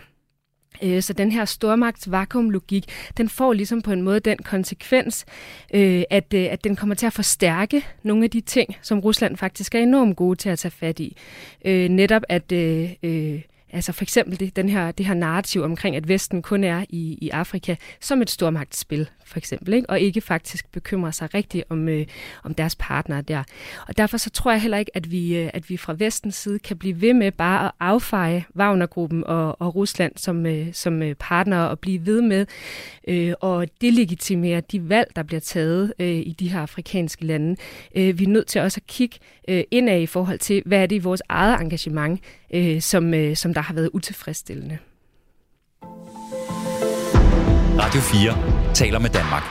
Øh, 0.81 1.01
så 1.01 1.13
den 1.13 1.31
her 1.31 1.45
stormagts 1.45 2.11
vakuumlogik, 2.11 2.85
den 3.17 3.29
får 3.29 3.53
ligesom 3.53 3.81
på 3.81 3.91
en 3.91 4.01
måde 4.01 4.19
den 4.19 4.37
konsekvens, 4.37 5.25
øh, 5.73 6.03
at, 6.09 6.33
øh, 6.33 6.47
at 6.51 6.63
den 6.63 6.75
kommer 6.75 6.95
til 6.95 7.05
at 7.05 7.13
forstærke 7.13 7.85
nogle 8.03 8.23
af 8.23 8.29
de 8.29 8.41
ting, 8.41 8.75
som 8.81 8.99
Rusland 8.99 9.37
faktisk 9.37 9.75
er 9.75 9.79
enormt 9.79 10.17
gode 10.17 10.35
til 10.35 10.49
at 10.49 10.59
tage 10.59 10.71
fat 10.71 10.99
i. 10.99 11.17
Øh, 11.65 11.89
netop 11.89 12.21
at 12.29 12.53
Altså 13.73 13.91
for 13.91 14.03
eksempel 14.03 14.39
det, 14.39 14.55
den 14.55 14.69
her, 14.69 14.91
det 14.91 15.05
her 15.05 15.13
narrativ 15.13 15.63
omkring, 15.63 15.95
at 15.95 16.07
Vesten 16.07 16.41
kun 16.41 16.63
er 16.63 16.85
i, 16.89 17.17
i 17.21 17.29
Afrika 17.29 17.75
som 17.99 18.21
et 18.21 18.29
stormagtsspil, 18.29 19.09
for 19.33 19.37
eksempel, 19.37 19.73
ikke? 19.73 19.89
og 19.89 19.99
ikke 19.99 20.21
faktisk 20.21 20.71
bekymrer 20.71 21.11
sig 21.11 21.33
rigtigt 21.33 21.63
om, 21.69 21.89
øh, 21.89 22.05
om 22.43 22.53
deres 22.53 22.75
partnere 22.75 23.21
der. 23.21 23.43
Og 23.87 23.97
derfor 23.97 24.17
så 24.17 24.29
tror 24.29 24.51
jeg 24.51 24.61
heller 24.61 24.77
ikke, 24.77 24.97
at 24.97 25.11
vi, 25.11 25.37
øh, 25.37 25.49
at 25.53 25.69
vi 25.69 25.77
fra 25.77 25.95
Vestens 25.97 26.35
side 26.35 26.59
kan 26.59 26.77
blive 26.77 27.01
ved 27.01 27.13
med 27.13 27.31
bare 27.31 27.65
at 27.65 27.71
affeje 27.79 28.45
Wagnergruppen 28.55 29.23
og, 29.23 29.61
og 29.61 29.75
Rusland 29.75 30.13
som, 30.15 30.45
øh, 30.45 30.73
som 30.73 30.99
partner 31.19 31.43
partnere 31.43 31.69
og 31.69 31.79
blive 31.79 32.05
ved 32.05 32.21
med 32.21 32.45
øh, 33.07 33.33
og 33.41 33.67
delegitimere 33.81 34.61
de 34.61 34.89
valg, 34.89 35.11
der 35.15 35.23
bliver 35.23 35.39
taget 35.39 35.93
øh, 35.99 36.07
i 36.07 36.35
de 36.39 36.49
her 36.49 36.59
afrikanske 36.59 37.25
lande. 37.25 37.55
Øh, 37.95 38.19
vi 38.19 38.23
er 38.23 38.27
nødt 38.27 38.47
til 38.47 38.61
også 38.61 38.79
at 38.79 38.87
kigge 38.87 39.19
øh, 39.47 39.63
indad 39.71 40.01
i 40.01 40.05
forhold 40.05 40.39
til, 40.39 40.63
hvad 40.65 40.81
er 40.81 40.85
det 40.85 40.95
i 40.95 40.99
vores 40.99 41.21
eget 41.29 41.61
engagement, 41.61 42.19
øh, 42.53 42.81
som, 42.81 43.13
øh, 43.13 43.35
som 43.35 43.53
der 43.53 43.61
har 43.61 43.73
været 43.73 43.89
utilfredsstillende. 43.93 44.77
Radio 47.93 48.01
4 48.01 48.73
taler 48.73 48.99
med 48.99 49.09
Danmark. 49.09 49.43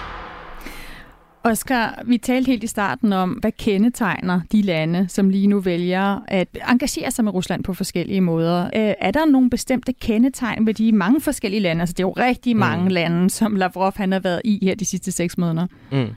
Oscar, 1.44 2.02
vi 2.06 2.18
talte 2.18 2.50
helt 2.50 2.64
i 2.64 2.66
starten 2.66 3.12
om, 3.12 3.30
hvad 3.30 3.52
kendetegner 3.52 4.40
de 4.52 4.62
lande, 4.62 5.08
som 5.08 5.28
lige 5.28 5.46
nu 5.46 5.60
vælger 5.60 6.18
at 6.28 6.48
engagere 6.68 7.10
sig 7.10 7.24
med 7.24 7.34
Rusland 7.34 7.64
på 7.64 7.74
forskellige 7.74 8.20
måder. 8.20 8.64
Øh, 8.64 8.94
er 9.00 9.10
der 9.10 9.24
nogle 9.26 9.50
bestemte 9.50 9.92
kendetegn 9.92 10.66
ved 10.66 10.74
de 10.74 10.92
mange 10.92 11.20
forskellige 11.20 11.60
lande? 11.60 11.80
Altså, 11.80 11.92
det 11.92 12.00
er 12.00 12.06
jo 12.06 12.12
rigtig 12.12 12.56
mange 12.56 12.82
mm. 12.82 12.90
lande, 12.90 13.30
som 13.30 13.56
Lavrov 13.56 13.92
han 13.96 14.12
har 14.12 14.20
været 14.20 14.40
i 14.44 14.58
her 14.62 14.74
de 14.74 14.84
sidste 14.84 15.12
seks 15.12 15.38
måneder. 15.38 15.66
Mm. 15.92 16.08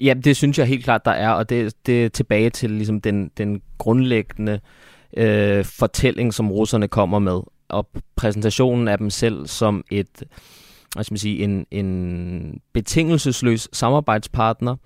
Ja, 0.00 0.14
det 0.14 0.36
synes 0.36 0.58
jeg 0.58 0.66
helt 0.66 0.84
klart, 0.84 1.04
der 1.04 1.10
er, 1.10 1.30
og 1.30 1.48
det, 1.48 1.74
det 1.86 2.04
er 2.04 2.08
tilbage 2.08 2.50
til 2.50 2.70
ligesom 2.70 3.00
den, 3.00 3.30
den 3.38 3.60
grundlæggende 3.78 4.60
øh, 5.16 5.64
fortælling, 5.64 6.34
som 6.34 6.52
russerne 6.52 6.88
kommer 6.88 7.18
med, 7.18 7.40
og 7.68 7.88
præsentationen 8.16 8.88
af 8.88 8.98
dem 8.98 9.10
selv 9.10 9.46
som 9.46 9.84
et 9.90 10.24
hvad 10.94 11.04
skal 11.04 11.12
man 11.12 11.18
sige, 11.18 11.44
en, 11.44 11.66
en 11.70 12.60
betingelsesløs 12.72 13.68
samarbejdspartner, 13.72 14.76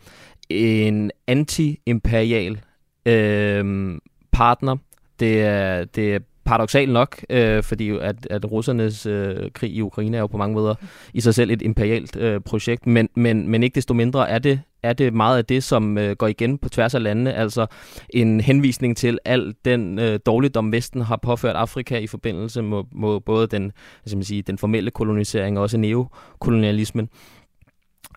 en 0.51 1.11
anti-imperial 1.27 2.61
øh, 3.07 3.99
partner. 4.33 4.77
Det 5.21 5.43
er, 5.43 5.85
det 5.85 6.15
er 6.15 6.19
paradoxalt 6.45 6.93
nok, 6.93 7.25
øh, 7.31 7.63
fordi 7.63 7.91
at, 7.91 8.27
at 8.31 8.53
russernes 8.53 9.07
øh, 9.07 9.51
krig 9.55 9.71
i 9.71 9.81
Ukraine 9.81 10.17
er 10.17 10.21
jo 10.21 10.27
på 10.27 10.37
mange 10.37 10.55
måder 10.55 10.75
i 11.15 11.21
sig 11.21 11.35
selv 11.35 11.51
et 11.51 11.63
imperialt 11.63 12.17
øh, 12.17 12.41
projekt, 12.41 12.87
men, 12.87 13.09
men, 13.15 13.49
men 13.49 13.63
ikke 13.63 13.75
desto 13.75 13.95
mindre 13.95 14.31
er 14.31 14.39
det, 14.39 14.61
er 14.83 14.93
det 14.93 15.15
meget 15.15 15.39
af 15.39 15.45
det, 15.45 15.65
som 15.65 15.99
øh, 15.99 16.17
går 16.17 16.27
igen 16.27 16.59
på 16.59 16.69
tværs 16.69 16.95
af 16.95 17.03
landene, 17.03 17.35
altså 17.35 17.67
en 18.11 18.41
henvisning 18.41 18.97
til 18.97 19.19
al 19.25 19.55
den 19.65 19.99
øh, 19.99 20.19
dårligdom, 20.27 20.73
Vesten 20.73 21.01
har 21.01 21.17
påført 21.23 21.57
Afrika 21.57 21.99
i 21.99 22.07
forbindelse 22.07 22.63
med, 22.63 22.83
med 22.93 23.21
både 23.21 23.47
den, 23.47 23.73
hvad 24.05 24.17
man 24.17 24.25
sige, 24.25 24.43
den 24.43 24.59
formelle 24.59 24.91
kolonisering 24.91 25.59
og 25.59 25.63
også 25.63 25.79
neokolonialismen. 25.79 27.09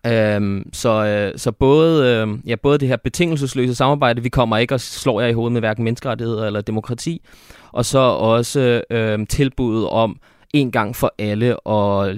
Øhm, 0.06 0.70
så, 0.72 1.04
øh, 1.04 1.38
så 1.38 1.52
både, 1.52 2.16
øh, 2.16 2.38
ja, 2.46 2.54
både 2.54 2.78
det 2.78 2.88
her 2.88 2.96
betingelsesløse 2.96 3.74
samarbejde, 3.74 4.22
vi 4.22 4.28
kommer 4.28 4.56
ikke 4.56 4.74
og 4.74 4.80
slår 4.80 5.20
jer 5.20 5.28
i 5.28 5.32
hovedet 5.32 5.52
med 5.52 5.60
hverken 5.60 5.84
menneskerettigheder 5.84 6.46
eller 6.46 6.60
demokrati, 6.60 7.22
og 7.72 7.84
så 7.84 7.98
også 7.98 8.82
øh, 8.90 9.26
tilbuddet 9.26 9.88
om 9.88 10.18
en 10.54 10.70
gang 10.70 10.96
for 10.96 11.14
alle 11.18 11.60
og 11.60 12.16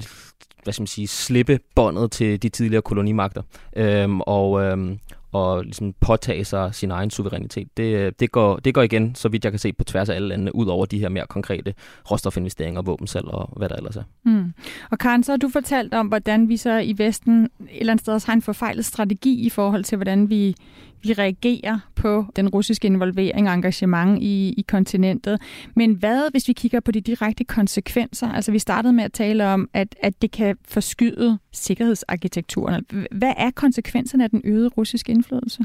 hvad 0.69 0.73
skal 0.73 0.83
man 0.83 0.87
sige, 0.87 1.09
slippe 1.09 1.59
båndet 1.75 2.13
til 2.13 2.43
de 2.43 2.49
tidligere 2.49 2.83
kolonimagter. 2.83 3.43
Øhm, 3.77 4.21
og, 4.21 4.63
øhm, 4.63 4.99
og 5.33 5.63
ligesom 5.63 5.95
påtage 6.01 6.45
sig 6.45 6.75
sin 6.75 6.91
egen 6.91 7.11
suverænitet. 7.11 7.77
Det, 7.77 7.83
øh, 7.83 8.13
det, 8.21 8.33
går, 8.33 8.57
det 8.57 8.75
går 8.75 8.83
igen, 8.83 9.15
så 9.15 9.29
vidt 9.29 9.45
jeg 9.45 9.53
kan 9.53 9.59
se, 9.59 9.73
på 9.73 9.85
tværs 9.85 10.09
af 10.09 10.15
alle 10.15 10.29
lande, 10.29 10.55
ud 10.55 10.67
over 10.67 10.87
de 10.87 10.99
her 10.99 11.09
mere 11.09 11.27
konkrete 11.27 11.75
råstofinvesteringer, 12.11 12.83
våbensalg 12.83 13.29
og 13.29 13.53
hvad 13.57 13.69
der 13.69 13.77
ellers 13.77 13.97
er. 13.97 14.03
Mm. 14.25 14.53
Og 14.91 14.99
Karen, 14.99 15.23
så 15.23 15.33
har 15.33 15.37
du 15.37 15.49
fortalt 15.49 15.95
om, 15.95 16.07
hvordan 16.07 16.49
vi 16.49 16.57
så 16.57 16.79
i 16.79 16.95
Vesten 16.99 17.45
et 17.45 17.51
eller 17.71 17.93
andet 17.93 18.01
sted 18.01 18.27
har 18.27 18.33
en 18.33 18.43
forfejlet 18.43 18.85
strategi 18.85 19.47
i 19.47 19.51
forhold 19.51 19.85
til, 19.85 19.97
hvordan 19.97 20.31
vi 20.31 20.55
vi 21.03 21.13
reagerer 21.13 21.79
på 21.95 22.27
den 22.37 22.49
russiske 22.49 22.87
involvering 22.87 23.49
og 23.49 23.55
engagement 23.55 24.23
i, 24.23 24.55
i 24.59 24.65
kontinentet. 24.69 25.41
Men 25.77 25.93
hvad, 25.93 26.31
hvis 26.31 26.49
vi 26.49 26.53
kigger 26.53 26.81
på 26.81 26.93
de 26.93 27.01
direkte 27.01 27.45
konsekvenser? 27.45 28.33
Altså 28.33 28.53
vi 28.53 28.59
startede 28.59 28.93
med 28.93 29.05
at 29.05 29.13
tale 29.13 29.47
om, 29.47 29.69
at, 29.73 29.97
at 30.03 30.23
det 30.23 30.31
kan 30.31 30.57
forskyde 30.69 31.39
sikkerhedsarkitekturen. 31.53 32.87
Hvad 33.11 33.33
er 33.37 33.51
konsekvenserne 33.51 34.25
af 34.25 34.31
den 34.31 34.41
øgede 34.45 34.69
russiske 34.69 35.13
indflydelse? 35.13 35.65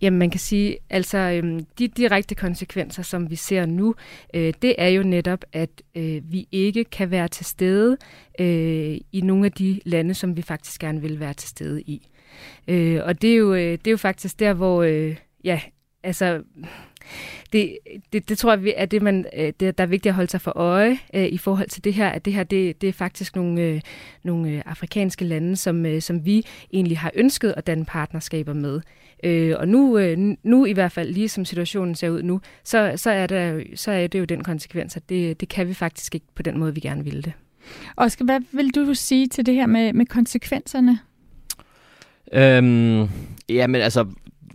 Jamen 0.00 0.18
man 0.18 0.30
kan 0.30 0.40
sige, 0.40 0.76
altså 0.90 1.18
øhm, 1.18 1.64
de 1.78 1.88
direkte 1.88 2.34
konsekvenser, 2.34 3.02
som 3.02 3.30
vi 3.30 3.36
ser 3.36 3.66
nu, 3.66 3.94
øh, 4.34 4.54
det 4.62 4.74
er 4.78 4.88
jo 4.88 5.02
netop, 5.02 5.44
at 5.52 5.82
øh, 5.94 6.22
vi 6.32 6.48
ikke 6.52 6.84
kan 6.84 7.10
være 7.10 7.28
til 7.28 7.46
stede 7.46 7.96
øh, 8.40 8.96
i 9.12 9.20
nogle 9.20 9.46
af 9.46 9.52
de 9.52 9.80
lande, 9.84 10.14
som 10.14 10.36
vi 10.36 10.42
faktisk 10.42 10.80
gerne 10.80 11.00
vil 11.00 11.20
være 11.20 11.34
til 11.34 11.48
stede 11.48 11.82
i. 11.82 12.08
Øh, 12.68 13.00
og 13.04 13.22
det 13.22 13.32
er, 13.32 13.36
jo, 13.36 13.54
øh, 13.54 13.60
det 13.72 13.86
er 13.86 13.90
jo 13.90 13.96
faktisk 13.96 14.40
der, 14.40 14.52
hvor, 14.52 14.82
øh, 14.82 15.16
ja, 15.44 15.60
altså, 16.02 16.42
det, 17.52 17.78
det, 18.12 18.28
det 18.28 18.38
tror 18.38 18.56
jeg 18.56 18.74
er 18.76 18.86
det, 18.86 19.02
man, 19.02 19.26
øh, 19.36 19.52
det, 19.60 19.78
der 19.78 19.84
er 19.84 19.88
vigtigt 19.88 20.10
at 20.10 20.14
holde 20.14 20.30
sig 20.30 20.40
for 20.40 20.52
øje 20.56 20.98
øh, 21.14 21.24
i 21.24 21.38
forhold 21.38 21.68
til 21.68 21.84
det 21.84 21.94
her, 21.94 22.08
at 22.08 22.24
det 22.24 22.32
her 22.32 22.44
det, 22.44 22.80
det 22.80 22.88
er 22.88 22.92
faktisk 22.92 23.36
nogle, 23.36 23.62
øh, 23.62 23.80
nogle 24.24 24.50
øh, 24.50 24.62
afrikanske 24.66 25.24
lande, 25.24 25.56
som, 25.56 25.86
øh, 25.86 26.02
som 26.02 26.24
vi 26.24 26.46
egentlig 26.72 26.98
har 26.98 27.10
ønsket 27.14 27.54
at 27.56 27.66
danne 27.66 27.84
partnerskaber 27.84 28.52
med. 28.52 28.80
Øh, 29.24 29.54
og 29.58 29.68
nu, 29.68 29.98
øh, 29.98 30.18
nu 30.42 30.64
i 30.64 30.72
hvert 30.72 30.92
fald, 30.92 31.12
lige 31.12 31.28
som 31.28 31.44
situationen 31.44 31.94
ser 31.94 32.10
ud 32.10 32.22
nu, 32.22 32.40
så, 32.64 32.92
så, 32.96 33.10
er, 33.10 33.26
der, 33.26 33.62
så 33.74 33.90
er 33.90 34.06
det 34.06 34.18
jo 34.18 34.24
den 34.24 34.44
konsekvens, 34.44 34.96
at 34.96 35.08
det, 35.08 35.40
det 35.40 35.48
kan 35.48 35.68
vi 35.68 35.74
faktisk 35.74 36.14
ikke 36.14 36.26
på 36.34 36.42
den 36.42 36.58
måde, 36.58 36.74
vi 36.74 36.80
gerne 36.80 37.04
ville 37.04 37.22
det. 37.22 37.32
Oscar, 37.96 38.24
hvad 38.24 38.40
vil 38.52 38.74
du 38.74 38.94
sige 38.94 39.26
til 39.26 39.46
det 39.46 39.54
her 39.54 39.66
med, 39.66 39.92
med 39.92 40.06
konsekvenserne? 40.06 40.98
Øhm, 42.32 43.08
ja, 43.48 43.66
men 43.66 43.74
altså, 43.74 44.06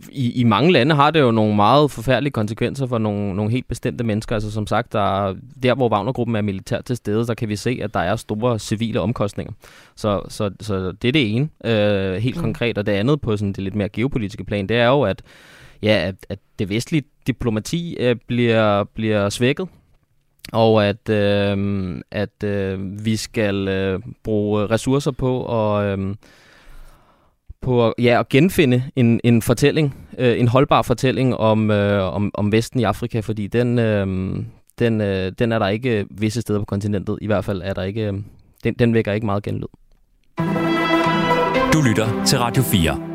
i, 0.08 0.40
i 0.40 0.44
mange 0.44 0.72
lande 0.72 0.94
har 0.94 1.10
det 1.10 1.20
jo 1.20 1.30
nogle 1.30 1.56
meget 1.56 1.90
forfærdelige 1.90 2.32
konsekvenser 2.32 2.86
for 2.86 2.98
nogle, 2.98 3.34
nogle 3.34 3.50
helt 3.50 3.68
bestemte 3.68 4.04
mennesker. 4.04 4.34
Altså 4.34 4.50
som 4.50 4.66
sagt, 4.66 4.92
der, 4.92 5.34
der 5.62 5.74
hvor 5.74 5.88
Wagnergruppen 5.88 6.36
er 6.36 6.42
militært 6.42 6.84
til 6.84 6.96
stede, 6.96 7.26
så 7.26 7.34
kan 7.34 7.48
vi 7.48 7.56
se, 7.56 7.80
at 7.82 7.94
der 7.94 8.00
er 8.00 8.16
store 8.16 8.58
civile 8.58 9.00
omkostninger. 9.00 9.52
Så, 9.96 10.22
så, 10.28 10.50
så 10.60 10.92
det 10.92 11.08
er 11.08 11.12
det 11.12 11.36
ene, 11.36 11.48
øh, 11.64 12.14
helt 12.14 12.36
mm. 12.36 12.42
konkret. 12.42 12.78
Og 12.78 12.86
det 12.86 12.92
andet 12.92 13.20
på 13.20 13.36
sådan 13.36 13.52
det 13.52 13.64
lidt 13.64 13.74
mere 13.74 13.88
geopolitiske 13.88 14.44
plan, 14.44 14.66
det 14.66 14.76
er 14.76 14.86
jo, 14.86 15.02
at, 15.02 15.22
ja, 15.82 16.08
at, 16.08 16.14
at 16.28 16.38
det 16.58 16.68
vestlige 16.68 17.04
diplomati 17.26 17.96
øh, 18.00 18.16
bliver, 18.26 18.84
bliver 18.84 19.28
svækket 19.28 19.68
og 20.52 20.86
at, 20.86 21.08
øh, 21.08 21.96
at 22.10 22.44
øh, 22.44 23.04
vi 23.04 23.16
skal 23.16 23.68
øh, 23.68 24.00
bruge 24.24 24.66
ressourcer 24.66 25.10
på 25.10 25.44
at, 25.76 25.98
øh, 25.98 26.14
på 27.62 27.86
at, 27.86 27.94
ja, 27.98 28.20
at 28.20 28.28
genfinde 28.28 28.82
en, 28.96 29.20
en 29.24 29.42
fortælling, 29.42 29.94
øh, 30.18 30.40
en 30.40 30.48
holdbar 30.48 30.82
fortælling 30.82 31.36
om, 31.36 31.70
øh, 31.70 32.14
om, 32.14 32.30
om 32.34 32.52
Vesten 32.52 32.80
i 32.80 32.84
Afrika, 32.84 33.20
fordi 33.20 33.46
den, 33.46 33.78
øh, 33.78 34.06
den, 34.78 35.00
øh, 35.00 35.32
den 35.38 35.52
er 35.52 35.58
der 35.58 35.68
ikke 35.68 36.06
visse 36.10 36.40
steder 36.40 36.58
på 36.58 36.64
kontinentet. 36.64 37.18
I 37.22 37.26
hvert 37.26 37.44
fald 37.44 37.62
er 37.64 37.74
der 37.74 37.82
ikke, 37.82 38.06
øh, 38.06 38.12
den, 38.64 38.74
den 38.74 38.94
vækker 38.94 39.12
ikke 39.12 39.26
meget 39.26 39.42
genlyd. 39.42 39.68
Du 41.72 41.82
lytter 41.88 42.24
til 42.24 42.38
Radio 42.38 42.62
4. 42.62 43.09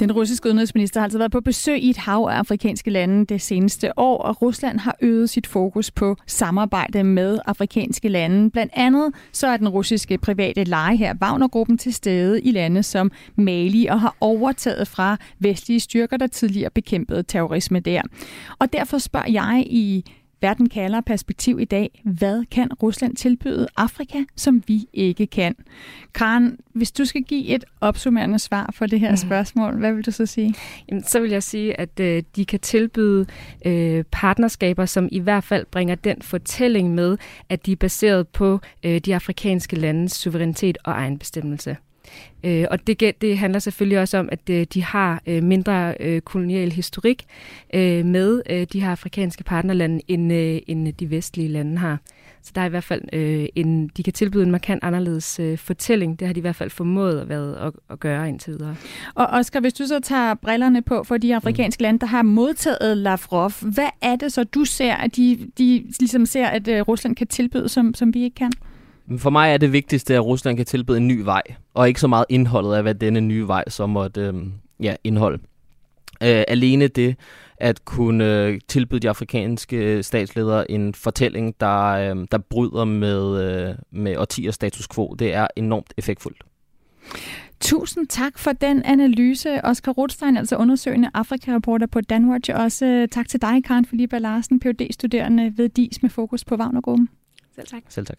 Den 0.00 0.12
russiske 0.12 0.46
udenrigsminister 0.46 1.00
har 1.00 1.04
altså 1.04 1.18
været 1.18 1.32
på 1.32 1.40
besøg 1.40 1.82
i 1.82 1.90
et 1.90 1.96
hav 1.96 2.28
af 2.30 2.38
afrikanske 2.38 2.90
lande 2.90 3.26
det 3.26 3.42
seneste 3.42 3.98
år, 3.98 4.18
og 4.18 4.42
Rusland 4.42 4.78
har 4.78 4.96
øget 5.00 5.30
sit 5.30 5.46
fokus 5.46 5.90
på 5.90 6.16
samarbejde 6.26 7.04
med 7.04 7.38
afrikanske 7.46 8.08
lande. 8.08 8.50
Blandt 8.50 8.72
andet 8.76 9.14
så 9.32 9.46
er 9.46 9.56
den 9.56 9.68
russiske 9.68 10.18
private 10.18 10.64
leje 10.64 10.96
her 10.96 11.14
Wagnergruppen 11.22 11.78
til 11.78 11.94
stede 11.94 12.40
i 12.40 12.52
lande 12.52 12.82
som 12.82 13.10
Mali 13.36 13.86
og 13.86 14.00
har 14.00 14.16
overtaget 14.20 14.88
fra 14.88 15.16
vestlige 15.38 15.80
styrker, 15.80 16.16
der 16.16 16.26
tidligere 16.26 16.70
bekæmpede 16.70 17.22
terrorisme 17.22 17.80
der. 17.80 18.02
Og 18.58 18.72
derfor 18.72 18.98
spørger 18.98 19.32
jeg 19.32 19.64
i 19.66 20.04
Verden 20.40 20.68
kalder 20.68 21.00
perspektiv 21.00 21.60
i 21.60 21.64
dag. 21.64 22.02
Hvad 22.04 22.44
kan 22.50 22.72
Rusland 22.72 23.16
tilbyde 23.16 23.68
Afrika, 23.76 24.18
som 24.36 24.62
vi 24.66 24.86
ikke 24.92 25.26
kan? 25.26 25.56
Karen, 26.14 26.58
hvis 26.72 26.92
du 26.92 27.04
skal 27.04 27.22
give 27.22 27.46
et 27.46 27.64
opsummerende 27.80 28.38
svar 28.38 28.74
på 28.78 28.86
det 28.86 29.00
her 29.00 29.10
mm. 29.10 29.16
spørgsmål, 29.16 29.78
hvad 29.78 29.92
vil 29.92 30.06
du 30.06 30.10
så 30.10 30.26
sige? 30.26 30.54
Jamen, 30.88 31.04
så 31.04 31.20
vil 31.20 31.30
jeg 31.30 31.42
sige, 31.42 31.80
at 31.80 32.00
øh, 32.00 32.22
de 32.36 32.44
kan 32.44 32.60
tilbyde 32.60 33.26
øh, 33.66 34.04
partnerskaber, 34.12 34.86
som 34.86 35.08
i 35.12 35.18
hvert 35.18 35.44
fald 35.44 35.66
bringer 35.70 35.94
den 35.94 36.22
fortælling 36.22 36.94
med, 36.94 37.18
at 37.48 37.66
de 37.66 37.72
er 37.72 37.76
baseret 37.76 38.28
på 38.28 38.60
øh, 38.82 38.98
de 38.98 39.14
afrikanske 39.14 39.76
landes 39.76 40.12
suverænitet 40.12 40.78
og 40.84 40.92
egenbestemmelse. 40.92 41.76
Øh, 42.44 42.64
og 42.70 42.86
det, 42.86 43.22
det 43.22 43.38
handler 43.38 43.58
selvfølgelig 43.58 44.00
også 44.00 44.18
om, 44.18 44.28
at 44.32 44.50
øh, 44.50 44.66
de 44.74 44.84
har 44.84 45.22
øh, 45.26 45.42
mindre 45.42 45.94
øh, 46.00 46.20
kolonial 46.20 46.72
historik 46.72 47.24
øh, 47.74 48.04
med 48.04 48.42
øh, 48.50 48.66
de 48.72 48.80
her 48.80 48.90
afrikanske 48.90 49.44
partnerlande, 49.44 50.00
end, 50.08 50.32
øh, 50.32 50.60
end 50.66 50.92
de 50.92 51.10
vestlige 51.10 51.48
lande 51.48 51.78
har. 51.78 51.98
Så 52.42 52.52
der 52.54 52.60
er 52.60 52.66
i 52.66 52.68
hvert 52.68 52.84
fald 52.84 53.02
øh, 53.12 53.46
en, 53.54 53.88
de 53.88 54.02
kan 54.02 54.12
tilbyde 54.12 54.42
en 54.42 54.50
markant 54.50 54.84
anderledes 54.84 55.40
øh, 55.40 55.58
fortælling. 55.58 56.20
Det 56.20 56.26
har 56.26 56.34
de 56.34 56.38
i 56.38 56.40
hvert 56.40 56.56
fald 56.56 56.70
formået 56.70 57.20
at, 57.20 57.28
været, 57.28 57.56
at, 57.56 57.72
at 57.90 58.00
gøre 58.00 58.28
indtil 58.28 58.52
videre. 58.52 58.76
Og 59.14 59.26
Oscar, 59.26 59.60
hvis 59.60 59.72
du 59.72 59.86
så 59.86 60.00
tager 60.00 60.34
brillerne 60.34 60.82
på 60.82 61.04
for 61.04 61.16
de 61.16 61.34
afrikanske 61.34 61.80
mm. 61.80 61.82
lande, 61.82 61.98
der 61.98 62.06
har 62.06 62.22
modtaget 62.22 62.96
Lavrov, 62.96 63.52
hvad 63.62 63.88
er 64.02 64.16
det 64.16 64.32
så, 64.32 64.44
du 64.44 64.64
ser, 64.64 64.94
at 64.94 65.16
de, 65.16 65.38
de 65.58 65.84
ligesom 66.00 66.26
ser, 66.26 66.46
at 66.46 66.68
øh, 66.68 66.80
Rusland 66.80 67.16
kan 67.16 67.26
tilbyde, 67.26 67.68
som, 67.68 67.94
som 67.94 68.14
vi 68.14 68.22
ikke 68.22 68.34
kan? 68.34 68.52
For 69.18 69.30
mig 69.30 69.52
er 69.52 69.56
det 69.56 69.72
vigtigste, 69.72 70.14
at 70.14 70.24
Rusland 70.24 70.56
kan 70.56 70.66
tilbyde 70.66 70.96
en 70.96 71.08
ny 71.08 71.20
vej, 71.20 71.42
og 71.78 71.88
ikke 71.88 72.00
så 72.00 72.08
meget 72.08 72.24
indholdet 72.28 72.74
af, 72.74 72.82
hvad 72.82 72.94
denne 72.94 73.20
nye 73.20 73.46
vej 73.46 73.64
så 73.68 73.86
måtte 73.86 74.20
øh, 74.20 74.34
ja, 74.80 74.96
indeholde. 75.04 75.38
Øh, 76.22 76.44
alene 76.48 76.88
det 76.88 77.16
at 77.58 77.84
kunne 77.84 78.44
øh, 78.44 78.60
tilbyde 78.68 79.00
de 79.00 79.08
afrikanske 79.08 80.02
statsledere 80.02 80.70
en 80.70 80.94
fortælling, 80.94 81.60
der, 81.60 81.84
øh, 81.86 82.26
der 82.32 82.38
bryder 82.38 82.84
med, 82.84 83.42
øh, 83.42 83.74
med 83.90 84.16
årtiers 84.16 84.54
status 84.54 84.88
quo, 84.88 85.14
det 85.18 85.34
er 85.34 85.46
enormt 85.56 85.94
effektfuldt. 85.96 86.42
Tusind 87.60 88.06
tak 88.06 88.38
for 88.38 88.52
den 88.52 88.82
analyse, 88.82 89.64
Oscar 89.64 89.92
Rothstein, 89.92 90.36
altså 90.36 90.56
undersøgende 90.56 91.10
Afrika-reporter 91.14 91.86
på 91.86 92.00
Danwatch. 92.00 92.50
Også 92.54 92.86
øh, 92.86 93.08
tak 93.08 93.28
til 93.28 93.42
dig, 93.42 93.64
Karen 93.64 93.84
Felipe 93.84 94.18
Larsen, 94.18 94.60
phd 94.60 94.92
studerende 94.92 95.52
ved 95.56 95.68
DIS 95.68 96.02
med 96.02 96.10
fokus 96.10 96.44
på 96.44 96.54
Wagnergruppen. 96.54 97.08
Selv 97.54 97.66
tak. 97.66 97.82
Selv 97.88 98.06
tak. 98.06 98.18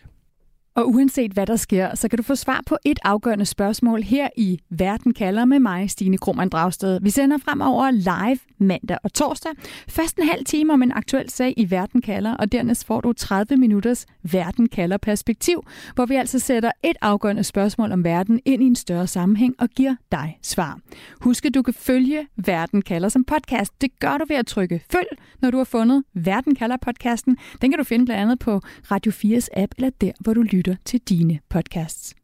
Og 0.75 0.89
uanset 0.89 1.31
hvad 1.31 1.45
der 1.45 1.55
sker, 1.55 1.95
så 1.95 2.07
kan 2.07 2.17
du 2.17 2.23
få 2.23 2.35
svar 2.35 2.63
på 2.65 2.77
et 2.85 2.99
afgørende 3.03 3.45
spørgsmål 3.45 4.03
her 4.03 4.29
i 4.37 4.59
Verden 4.69 5.13
kalder 5.13 5.45
med 5.45 5.59
mig, 5.59 5.89
Stine 5.89 6.17
Krohmann 6.17 6.49
Dragsted. 6.49 6.99
Vi 7.01 7.09
sender 7.09 7.37
fremover 7.37 7.91
live 7.91 8.39
mandag 8.57 8.97
og 9.03 9.13
torsdag. 9.13 9.51
Først 9.87 10.17
en 10.17 10.27
halv 10.27 10.45
time 10.45 10.73
om 10.73 10.83
en 10.83 10.91
aktuel 10.91 11.29
sag 11.29 11.53
i 11.57 11.71
Verden 11.71 12.01
kalder, 12.01 12.33
og 12.33 12.51
dernæst 12.51 12.85
får 12.85 13.01
du 13.01 13.13
30 13.13 13.57
minutters 13.57 14.05
Verden 14.31 14.69
kalder 14.69 14.97
perspektiv, 14.97 15.63
hvor 15.95 16.05
vi 16.05 16.15
altså 16.15 16.39
sætter 16.39 16.71
et 16.83 16.95
afgørende 17.01 17.43
spørgsmål 17.43 17.91
om 17.91 18.03
verden 18.03 18.39
ind 18.45 18.63
i 18.63 18.65
en 18.65 18.75
større 18.75 19.07
sammenhæng 19.07 19.55
og 19.59 19.69
giver 19.69 19.95
dig 20.11 20.37
svar. 20.41 20.79
Husk, 21.21 21.45
at 21.45 21.53
du 21.53 21.61
kan 21.61 21.73
følge 21.73 22.27
Verden 22.35 22.81
kalder 22.81 23.09
som 23.09 23.23
podcast. 23.23 23.81
Det 23.81 23.99
gør 23.99 24.17
du 24.17 24.25
ved 24.29 24.35
at 24.35 24.47
trykke 24.47 24.83
følg, 24.91 25.07
når 25.41 25.51
du 25.51 25.57
har 25.57 25.63
fundet 25.63 26.03
Verden 26.13 26.55
kalder 26.55 26.77
podcasten. 26.77 27.37
Den 27.61 27.71
kan 27.71 27.77
du 27.77 27.83
finde 27.83 28.05
blandt 28.05 28.21
andet 28.21 28.39
på 28.39 28.61
Radio 28.91 29.11
4's 29.11 29.47
app 29.57 29.73
eller 29.77 29.89
der, 30.01 30.11
hvor 30.19 30.33
du 30.33 30.41
lytter 30.41 30.58
lytter 30.59 30.75
til 30.85 30.99
dine 30.99 31.39
podcasts. 31.49 32.18